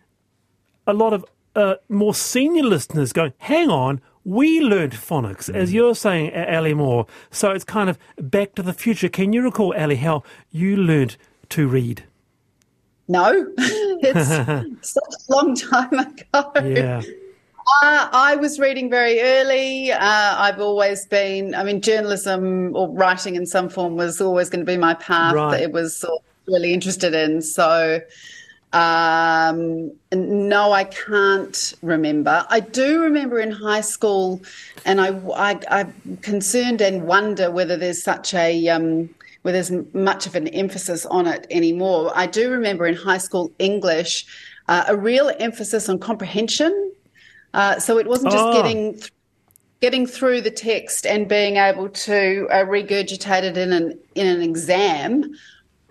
a 0.87 0.95
lot 0.95 1.13
of 1.13 1.23
uh, 1.55 1.75
more 1.91 2.15
senior 2.15 2.63
listeners 2.63 3.13
going, 3.13 3.35
hang 3.37 3.69
on, 3.69 4.01
we 4.27 4.61
learned 4.61 4.93
phonics, 4.93 5.49
as 5.55 5.71
mm. 5.71 5.75
you're 5.75 5.95
saying, 5.95 6.35
Ali 6.35 6.75
Mau. 6.75 7.07
So 7.31 7.53
it's 7.53 7.65
kind 7.65 7.89
of 7.89 7.97
back 8.21 8.57
to 8.57 8.63
the 8.63 8.73
future. 8.73 9.09
Can 9.09 9.33
you 9.33 9.41
recall, 9.41 9.73
Ali, 9.79 9.95
how 9.95 10.25
you 10.51 10.77
learned 10.77 11.17
to 11.51 11.69
read? 11.69 12.03
No, 13.07 13.47
it's 13.59 14.29
such 14.91 15.15
a 15.29 15.33
long 15.33 15.55
time 15.55 15.93
ago. 15.93 16.53
Yeah. 16.65 17.03
Uh, 17.83 18.09
I 18.13 18.37
was 18.37 18.59
reading 18.59 18.91
very 18.91 19.21
early. 19.21 19.93
Uh, 19.93 19.99
I've 20.01 20.61
always 20.61 21.07
been, 21.07 21.55
I 21.55 21.63
mean, 21.63 21.81
journalism 21.81 22.75
or 22.75 22.89
writing 22.89 23.37
in 23.37 23.47
some 23.47 23.69
form 23.69 23.95
was 23.95 24.21
always 24.21 24.51
going 24.51 24.65
to 24.65 24.71
be 24.71 24.77
my 24.77 24.95
path 24.95 25.35
right. 25.35 25.53
that 25.53 25.63
it 25.63 25.73
was 25.73 26.05
really 26.49 26.75
interested 26.75 27.15
in. 27.15 27.43
So 27.43 28.01
um, 28.73 29.93
no, 30.13 30.73
I 30.73 30.85
can't 30.85 31.75
remember. 31.83 32.45
I 32.51 32.61
do 32.61 33.01
remember 33.03 33.39
in 33.39 33.51
high 33.51 33.81
school, 33.81 34.43
and 34.85 35.01
I, 35.01 35.19
I, 35.37 35.81
am 35.81 36.19
concerned 36.19 36.81
and 36.81 37.05
wonder 37.07 37.51
whether 37.51 37.77
there's 37.77 38.03
such 38.03 38.35
a 38.35 38.69
um, 38.69 39.09
whether 39.43 39.57
there's 39.63 39.95
much 39.95 40.27
of 40.27 40.35
an 40.35 40.49
emphasis 40.49 41.07
on 41.07 41.27
it 41.27 41.47
anymore. 41.51 42.13
I 42.15 42.27
do 42.27 42.51
remember 42.51 42.87
in 42.87 42.97
high 42.97 43.19
school 43.19 43.53
English 43.59 44.27
uh, 44.69 44.85
a 44.89 44.97
real 44.97 45.31
emphasis 45.39 45.89
on 45.89 45.99
comprehension. 45.99 46.93
Uh, 47.55 47.79
so 47.79 47.99
it 47.99 48.07
wasn't 48.07 48.33
just 48.33 48.45
oh. 48.45 48.53
getting. 48.53 48.95
Th- 48.95 49.13
getting 49.83 50.07
through 50.07 50.41
the 50.41 50.51
text 50.51 51.05
and 51.05 51.29
being 51.29 51.59
able 51.59 51.87
to 51.91 52.49
uh, 52.51 52.65
regurgitate 52.65 53.43
it 53.43 53.59
in 53.59 53.75
an 53.75 53.99
in 54.15 54.27
an 54.27 54.41
exam 54.41 55.37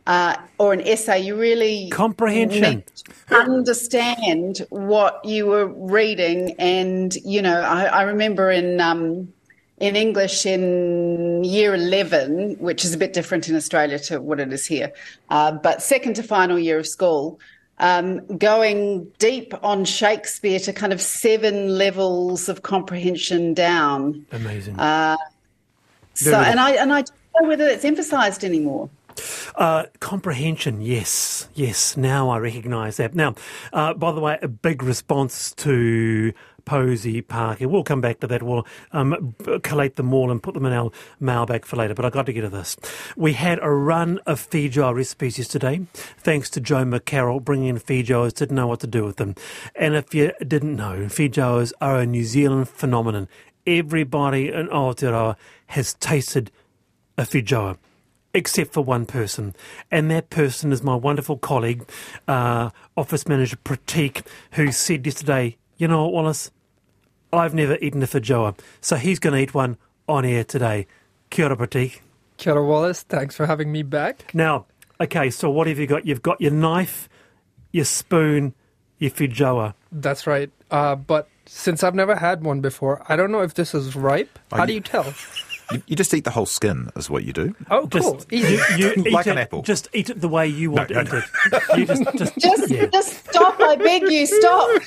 uh, 0.07 0.35
or 0.59 0.73
an 0.73 0.81
essay, 0.81 1.19
you 1.19 1.35
really 1.35 1.89
comprehension 1.89 2.83
understand 3.31 4.65
what 4.69 5.23
you 5.25 5.47
were 5.47 5.67
reading. 5.67 6.55
And 6.59 7.15
you 7.15 7.41
know, 7.41 7.61
I, 7.61 7.85
I 7.85 8.01
remember 8.03 8.51
in 8.51 8.79
um, 8.79 9.33
in 9.79 9.95
English 9.95 10.45
in 10.45 11.43
year 11.43 11.73
eleven, 11.73 12.55
which 12.59 12.85
is 12.85 12.93
a 12.93 12.97
bit 12.97 13.13
different 13.13 13.49
in 13.49 13.55
Australia 13.55 13.97
to 13.99 14.21
what 14.21 14.39
it 14.39 14.53
is 14.53 14.65
here, 14.65 14.91
uh, 15.29 15.51
but 15.51 15.81
second 15.81 16.15
to 16.15 16.23
final 16.23 16.59
year 16.59 16.79
of 16.79 16.87
school. 16.87 17.39
Um, 17.77 18.25
going 18.37 19.11
deep 19.17 19.53
on 19.61 19.83
Shakespeare 19.83 20.59
to 20.59 20.71
kind 20.71 20.93
of 20.93 21.01
seven 21.01 21.77
levels 21.77 22.47
of 22.47 22.61
comprehension 22.61 23.53
down. 23.53 24.25
Amazing. 24.31 24.79
Uh, 24.79 25.17
so, 26.13 26.39
and 26.39 26.57
I 26.57 26.71
and 26.71 26.93
I 26.93 27.01
don't 27.01 27.41
know 27.41 27.49
whether 27.49 27.67
it's 27.67 27.83
emphasised 27.83 28.45
anymore. 28.45 28.89
Uh, 29.55 29.85
comprehension, 29.99 30.81
yes, 30.81 31.49
yes. 31.53 31.95
Now 31.97 32.29
I 32.29 32.37
recognise 32.39 32.97
that. 32.97 33.15
Now, 33.15 33.35
uh, 33.73 33.93
by 33.93 34.11
the 34.11 34.19
way, 34.19 34.37
a 34.41 34.47
big 34.47 34.83
response 34.83 35.53
to 35.55 36.33
Posie 36.65 37.21
Parker. 37.21 37.67
We'll 37.67 37.83
come 37.83 38.01
back 38.01 38.19
to 38.19 38.27
that. 38.27 38.43
We'll 38.43 38.65
um, 38.91 39.35
collate 39.63 39.95
them 39.95 40.13
all 40.13 40.31
and 40.31 40.41
put 40.41 40.55
them 40.55 40.65
in 40.65 40.73
our 40.73 40.91
mailbag 41.19 41.65
for 41.65 41.75
later. 41.77 41.93
But 41.93 42.05
I 42.05 42.09
got 42.09 42.25
to 42.25 42.33
get 42.33 42.41
to 42.41 42.49
this. 42.49 42.75
We 43.15 43.33
had 43.33 43.59
a 43.61 43.69
run 43.69 44.19
of 44.25 44.41
feijoa 44.49 44.93
recipes 44.93 45.37
yesterday, 45.37 45.85
thanks 45.93 46.49
to 46.51 46.59
Jo 46.59 46.83
McCarroll 46.83 47.43
bringing 47.43 47.69
in 47.69 47.79
feijoas. 47.79 48.33
Didn't 48.33 48.55
know 48.55 48.67
what 48.67 48.79
to 48.81 48.87
do 48.87 49.05
with 49.05 49.17
them. 49.17 49.35
And 49.75 49.95
if 49.95 50.13
you 50.13 50.31
didn't 50.45 50.75
know, 50.75 51.05
feijoas 51.05 51.71
are 51.79 51.99
a 51.99 52.05
New 52.05 52.23
Zealand 52.25 52.67
phenomenon. 52.67 53.29
Everybody 53.67 54.51
in 54.51 54.67
Aotearoa 54.67 55.35
has 55.67 55.93
tasted 55.95 56.51
a 57.17 57.23
feijoa 57.23 57.77
except 58.35 58.73
for 58.73 58.81
one 58.81 59.05
person. 59.05 59.55
And 59.89 60.11
that 60.11 60.29
person 60.29 60.71
is 60.71 60.83
my 60.83 60.93
wonderful 60.93 61.37
colleague, 61.37 61.89
uh, 62.27 62.69
Office 62.97 63.27
Manager 63.27 63.55
Pratik, 63.63 64.23
who 64.51 64.71
said 64.71 65.05
yesterday, 65.05 65.57
you 65.77 65.87
know 65.87 66.03
what, 66.03 66.13
Wallace? 66.13 66.51
I've 67.33 67.53
never 67.53 67.77
eaten 67.81 68.03
a 68.03 68.05
feijoa, 68.05 68.57
so 68.81 68.97
he's 68.97 69.19
going 69.19 69.33
to 69.33 69.41
eat 69.41 69.53
one 69.53 69.77
on 70.07 70.25
air 70.25 70.43
today. 70.43 70.85
Kia 71.29 71.45
ora, 71.45 71.57
Pratik. 71.57 72.01
Kia 72.37 72.53
ora, 72.53 72.63
Wallace. 72.63 73.03
Thanks 73.03 73.35
for 73.35 73.45
having 73.45 73.71
me 73.71 73.83
back. 73.83 74.33
Now, 74.33 74.65
okay, 74.99 75.29
so 75.29 75.49
what 75.49 75.67
have 75.67 75.79
you 75.79 75.87
got? 75.87 76.05
You've 76.05 76.21
got 76.21 76.39
your 76.39 76.51
knife, 76.51 77.09
your 77.71 77.85
spoon, 77.85 78.53
your 78.99 79.11
feijoa. 79.11 79.73
That's 79.91 80.27
right. 80.27 80.51
Uh, 80.71 80.95
but 80.95 81.29
since 81.45 81.83
I've 81.83 81.95
never 81.95 82.15
had 82.15 82.43
one 82.43 82.59
before, 82.61 83.01
I 83.07 83.15
don't 83.15 83.31
know 83.31 83.41
if 83.41 83.53
this 83.53 83.73
is 83.73 83.95
ripe. 83.95 84.37
How 84.51 84.65
do 84.65 84.73
you 84.73 84.81
tell? 84.81 85.13
You, 85.71 85.81
you 85.87 85.95
just 85.95 86.13
eat 86.13 86.23
the 86.23 86.31
whole 86.31 86.45
skin, 86.45 86.89
is 86.95 87.09
what 87.09 87.23
you 87.23 87.33
do. 87.33 87.55
Oh, 87.71 87.87
Just 87.87 88.03
cool. 88.05 88.21
Easy. 88.31 88.53
you, 88.77 88.87
you 88.87 89.03
eat 89.07 89.11
Like 89.13 89.27
it, 89.27 89.31
an 89.31 89.37
apple. 89.39 89.61
Just 89.63 89.87
eat 89.93 90.09
it 90.09 90.21
the 90.21 90.27
way 90.29 90.47
you 90.47 90.71
want 90.71 90.89
No, 90.91 91.03
to 91.03 91.11
no, 91.11 91.17
it. 91.19 91.63
You 91.77 91.85
just, 91.85 92.03
just, 92.17 92.35
Just, 92.39 92.69
yeah. 92.69 92.85
just 92.87 93.25
stop! 93.29 93.59
I 93.59 93.75
beg 93.75 94.03
you, 94.03 94.25
stop. 94.27 94.81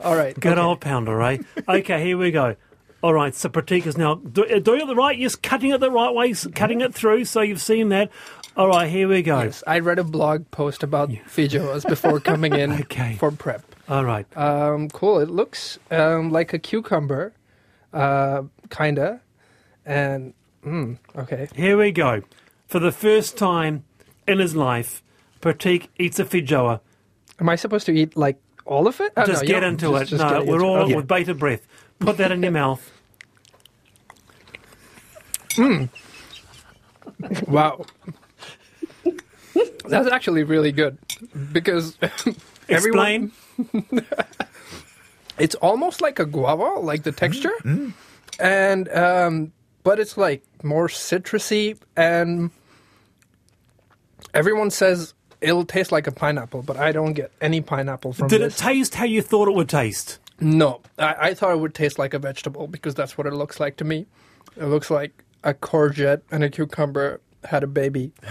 All 0.00 0.16
right. 0.16 0.38
Good 0.38 0.52
okay. 0.52 0.60
old 0.60 0.80
pounder, 0.80 1.20
eh? 1.22 1.38
Okay, 1.68 2.02
here 2.04 2.16
we 2.16 2.30
go. 2.30 2.56
All 3.02 3.12
right, 3.12 3.34
so 3.34 3.50
Pratik 3.50 3.86
is 3.86 3.98
now 3.98 4.14
do, 4.14 4.46
uh, 4.46 4.58
doing 4.60 4.80
it 4.80 4.86
the 4.86 4.94
right, 4.94 5.18
yes, 5.18 5.34
cutting 5.36 5.70
it 5.72 5.80
the 5.80 5.90
right 5.90 6.14
way, 6.14 6.32
cutting 6.54 6.80
it 6.80 6.94
through, 6.94 7.26
so 7.26 7.42
you've 7.42 7.60
seen 7.60 7.90
that. 7.90 8.10
All 8.56 8.68
right, 8.68 8.88
here 8.88 9.06
we 9.08 9.20
go. 9.20 9.42
Yes, 9.42 9.62
I 9.66 9.80
read 9.80 9.98
a 9.98 10.04
blog 10.04 10.50
post 10.50 10.82
about 10.82 11.10
feijoas 11.10 11.86
before 11.86 12.18
coming 12.20 12.54
in 12.54 12.72
Okay. 12.72 13.16
for 13.18 13.30
prep. 13.30 13.62
All 13.90 14.04
right. 14.06 14.24
Um, 14.38 14.88
cool. 14.88 15.20
It 15.20 15.28
looks 15.28 15.78
um, 15.90 16.30
like 16.30 16.54
a 16.54 16.58
cucumber, 16.58 17.34
uh, 17.92 18.44
kinda, 18.70 19.20
and 19.86 20.34
mm, 20.64 20.98
okay. 21.16 21.48
Here 21.54 21.76
we 21.76 21.92
go. 21.92 22.22
For 22.66 22.78
the 22.78 22.92
first 22.92 23.36
time 23.36 23.84
in 24.26 24.38
his 24.38 24.56
life, 24.56 25.02
Pratik 25.40 25.88
eats 25.98 26.18
a 26.18 26.24
feijoa. 26.24 26.80
Am 27.40 27.48
I 27.48 27.56
supposed 27.56 27.86
to 27.86 27.92
eat 27.92 28.16
like 28.16 28.38
all 28.64 28.86
of 28.88 29.00
it? 29.00 29.12
Oh, 29.16 29.26
Just 29.26 29.42
no, 29.42 29.48
get 29.48 29.62
into 29.62 29.90
just- 29.90 30.02
it. 30.12 30.16
just 30.16 30.22
no, 30.32 30.44
we're 30.44 30.62
all 30.64 30.78
okay. 30.84 30.94
with 30.96 31.06
bated 31.06 31.38
breath. 31.38 31.66
Put 31.98 32.16
that 32.16 32.32
in 32.32 32.42
your 32.42 32.52
mouth. 32.62 32.90
Wow. 37.46 37.84
That's 39.86 40.08
actually 40.10 40.42
really 40.44 40.72
good 40.72 40.98
because 41.52 41.96
everyone, 42.68 43.30
Explain. 43.58 44.06
it's 45.38 45.54
almost 45.56 46.00
like 46.00 46.18
a 46.18 46.24
guava, 46.24 46.80
like 46.80 47.02
the 47.02 47.12
texture, 47.12 47.52
and 48.40 48.88
um, 48.88 49.52
but 49.84 50.00
it's 50.00 50.16
like 50.16 50.42
more 50.64 50.88
citrusy, 50.88 51.78
and 51.96 52.50
everyone 54.34 54.70
says 54.70 55.14
it'll 55.40 55.64
taste 55.64 55.92
like 55.92 56.06
a 56.06 56.12
pineapple, 56.12 56.62
but 56.62 56.76
I 56.76 56.90
don't 56.90 57.12
get 57.12 57.30
any 57.40 57.60
pineapple 57.60 58.12
from 58.14 58.28
this. 58.28 58.38
Did 58.38 58.46
it 58.46 58.56
taste 58.56 58.96
how 58.96 59.04
you 59.04 59.22
thought 59.22 59.46
it 59.46 59.54
would 59.54 59.68
taste? 59.68 60.18
no, 60.40 60.80
I, 60.98 61.14
I 61.20 61.34
thought 61.34 61.52
it 61.52 61.60
would 61.60 61.74
taste 61.74 61.98
like 61.98 62.12
a 62.12 62.18
vegetable 62.18 62.66
because 62.66 62.94
that's 62.94 63.16
what 63.16 63.26
it 63.28 63.32
looks 63.34 63.60
like 63.60 63.76
to 63.76 63.84
me. 63.84 64.06
It 64.56 64.64
looks 64.64 64.90
like 64.90 65.22
a 65.44 65.54
courgette 65.54 66.22
and 66.30 66.42
a 66.42 66.50
cucumber 66.50 67.20
had 67.44 67.62
a 67.62 67.68
baby. 67.68 68.12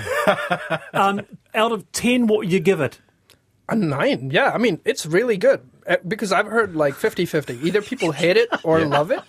Um, 0.93 1.21
out 1.53 1.73
of 1.73 1.91
10, 1.91 2.27
what 2.27 2.39
would 2.39 2.51
you 2.51 2.61
give 2.61 2.79
it? 2.79 2.99
A 3.67 3.75
nine, 3.75 4.29
yeah. 4.31 4.51
I 4.51 4.57
mean, 4.57 4.79
it's 4.85 5.05
really 5.05 5.35
good 5.35 5.59
Eh, 5.85 5.97
because 6.07 6.31
I've 6.31 6.47
heard 6.47 6.75
like 6.75 6.93
50-50. 6.93 7.63
Either 7.63 7.81
people 7.81 8.11
hate 8.11 8.37
it 8.37 8.49
or 8.63 8.79
love 8.85 9.11
it. 9.11 9.19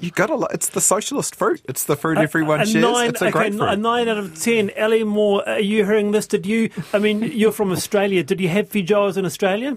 You 0.00 0.10
gotta. 0.10 0.34
li- 0.34 0.48
It's 0.52 0.68
the 0.70 0.80
socialist 0.80 1.34
fruit. 1.36 1.60
It's 1.68 1.84
the 1.84 1.94
fruit 1.96 2.18
everyone 2.18 2.60
a 2.62 2.66
shares. 2.66 2.82
Nine, 2.82 3.10
it's 3.10 3.22
a 3.22 3.26
okay, 3.26 3.32
great 3.32 3.54
fruit. 3.54 3.68
a 3.68 3.76
nine 3.76 4.08
out 4.08 4.18
of 4.18 4.40
ten. 4.40 4.70
Ali 4.78 5.04
Mau, 5.04 5.40
are 5.42 5.60
you 5.60 5.84
hearing 5.84 6.10
this? 6.12 6.26
Did 6.26 6.46
you? 6.46 6.70
I 6.92 6.98
mean, 6.98 7.22
you're 7.22 7.52
from 7.52 7.70
Australia. 7.70 8.22
Did 8.24 8.40
you 8.40 8.48
have 8.48 8.68
feijoas 8.70 9.16
in 9.16 9.24
Australia? 9.24 9.76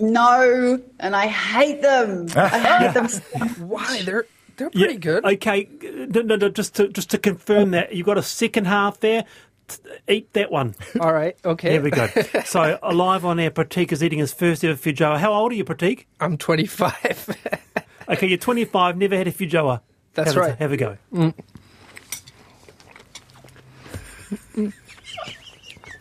No, 0.00 0.80
and 1.00 1.16
I 1.16 1.26
hate 1.26 1.82
them. 1.82 2.26
Ah. 2.36 2.50
I 2.52 2.58
hate 2.58 2.94
them. 2.94 3.08
Why? 3.68 4.02
They're 4.02 4.26
they're 4.56 4.70
pretty 4.70 4.96
good. 4.96 5.24
Okay, 5.24 5.68
no, 5.82 6.22
no, 6.22 6.36
no, 6.36 6.48
just 6.48 6.74
to 6.76 6.88
just 6.88 7.10
to 7.10 7.18
confirm 7.18 7.72
that 7.72 7.94
you 7.94 8.04
got 8.04 8.18
a 8.18 8.22
second 8.22 8.66
half 8.66 9.00
there. 9.00 9.24
T- 9.68 9.78
Eat 10.08 10.32
that 10.32 10.50
one. 10.50 10.74
All 11.00 11.12
right, 11.12 11.36
okay. 11.44 11.70
There 11.72 11.82
we 11.82 11.90
go. 11.90 12.08
so 12.44 12.78
alive 12.82 13.24
on 13.24 13.38
air, 13.38 13.50
Pratik 13.50 13.92
is 13.92 14.02
eating 14.02 14.18
his 14.18 14.32
first 14.32 14.64
ever 14.64 14.74
feijoa. 14.78 15.18
How 15.18 15.32
old 15.32 15.52
are 15.52 15.54
you, 15.54 15.64
Pratik? 15.64 16.06
I'm 16.20 16.36
25. 16.38 17.36
Okay, 18.10 18.26
you're 18.26 18.38
25. 18.38 18.96
Never 18.96 19.14
had 19.18 19.28
a 19.28 19.32
feijoa. 19.32 19.82
That's 20.14 20.32
have 20.32 20.36
a- 20.38 20.40
right. 20.48 20.56
have 20.58 20.72
a 20.72 20.76
go. 20.78 20.96
Mm. 21.12 21.34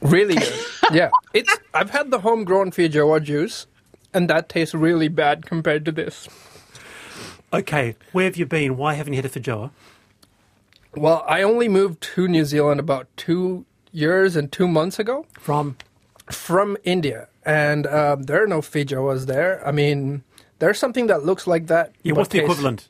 really 0.02 0.36
good. 0.36 0.54
Yeah, 0.94 1.10
it's. 1.34 1.54
I've 1.74 1.90
had 1.90 2.12
the 2.12 2.20
homegrown 2.20 2.72
feijoa 2.72 3.22
juice, 3.22 3.68
and 4.14 4.30
that 4.30 4.48
tastes 4.48 4.74
really 4.74 5.10
bad 5.10 5.46
compared 5.46 5.84
to 5.84 5.92
this. 5.92 6.30
Okay, 7.52 7.96
where 8.14 8.24
have 8.24 8.38
you 8.38 8.46
been? 8.46 8.78
Why 8.78 8.94
haven't 8.94 9.12
you 9.12 9.18
had 9.22 9.26
a 9.26 9.30
feijoa? 9.40 9.72
Well, 11.00 11.24
I 11.28 11.42
only 11.44 11.68
moved 11.70 12.02
to 12.16 12.28
New 12.28 12.46
Zealand 12.46 12.80
about 12.80 13.08
two 13.18 13.66
years 13.92 14.36
and 14.36 14.52
two 14.52 14.68
months 14.68 15.00
ago 15.00 15.26
From 15.40 15.76
from 16.32 16.76
India, 16.84 17.28
and 17.46 17.88
um, 17.88 18.24
there 18.24 18.44
are 18.44 18.48
no 18.48 18.60
feijoas 18.62 19.26
there. 19.28 19.66
I 19.66 19.72
mean, 19.72 20.24
there's 20.60 20.78
something 20.78 21.08
that 21.08 21.24
looks 21.24 21.48
like 21.48 21.68
that. 21.68 21.94
yeah, 22.04 22.14
what's 22.14 22.30
the 22.30 22.40
equivalent? 22.44 22.90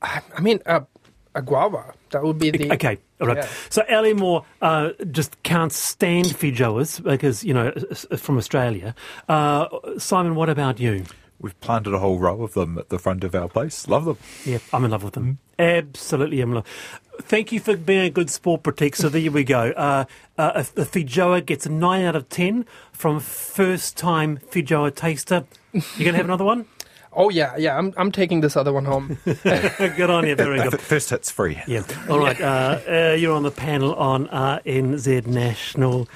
I 0.00 0.40
mean, 0.40 0.60
uh, 0.66 0.80
a 1.34 1.42
guava. 1.42 1.92
That 2.10 2.22
would 2.22 2.38
be 2.38 2.50
the. 2.50 2.72
Okay, 2.72 2.98
all 3.20 3.26
right. 3.26 3.36
Yeah. 3.38 3.48
So 3.70 3.82
Ali 3.90 4.14
Mau 4.14 4.44
uh, 4.62 4.90
just 5.10 5.42
can't 5.42 5.72
stand 5.72 6.26
feijoas 6.26 7.02
because 7.02 7.44
you 7.44 7.52
know 7.54 7.70
s- 7.76 8.06
s- 8.10 8.20
from 8.20 8.38
Australia. 8.38 8.94
Uh, 9.28 9.66
Simon, 9.98 10.34
what 10.36 10.48
about 10.48 10.78
you? 10.80 11.04
We've 11.40 11.58
planted 11.60 11.92
a 11.94 11.98
whole 11.98 12.18
row 12.18 12.42
of 12.42 12.54
them 12.54 12.78
at 12.78 12.88
the 12.88 12.98
front 12.98 13.24
of 13.24 13.34
our 13.34 13.48
place. 13.48 13.86
Love 13.88 14.04
them. 14.04 14.18
Yeah, 14.44 14.58
I'm 14.72 14.84
in 14.84 14.90
love 14.92 15.02
with 15.04 15.14
them. 15.14 15.38
Absolutely, 15.58 16.40
I'm 16.40 16.50
in 16.50 16.54
love. 16.56 16.66
Thank 17.22 17.52
you 17.52 17.60
for 17.60 17.76
being 17.76 18.00
a 18.06 18.10
good 18.10 18.30
sport, 18.30 18.62
Pratik. 18.62 18.96
So 18.96 19.08
there 19.08 19.30
we 19.30 19.44
go. 19.44 19.70
Uh, 19.72 20.04
uh, 20.38 20.52
if 20.56 20.74
the 20.74 20.82
Feijoa 20.84 21.44
gets 21.44 21.66
a 21.66 21.70
nine 21.70 22.04
out 22.04 22.16
of 22.16 22.28
ten 22.28 22.66
from 22.92 23.20
first-time 23.20 24.38
Feijoa 24.50 24.94
taster. 24.94 25.44
you're 25.72 25.82
gonna 26.06 26.16
have 26.16 26.26
another 26.26 26.44
one? 26.44 26.66
Oh 27.16 27.30
yeah, 27.30 27.56
yeah. 27.56 27.78
I'm 27.78 27.94
I'm 27.96 28.10
taking 28.10 28.40
this 28.40 28.56
other 28.56 28.72
one 28.72 28.84
home. 28.86 29.18
good 29.24 30.10
on 30.10 30.26
you. 30.26 30.34
Very 30.34 30.60
good. 30.68 30.80
First 30.80 31.10
hit's 31.10 31.30
free. 31.30 31.62
Yeah. 31.68 31.84
All 32.10 32.18
right. 32.18 32.40
Uh, 32.40 32.80
uh, 32.88 33.12
you're 33.16 33.32
on 33.36 33.44
the 33.44 33.52
panel 33.52 33.94
on 33.94 34.26
RNZ 34.26 35.24
National. 35.24 36.08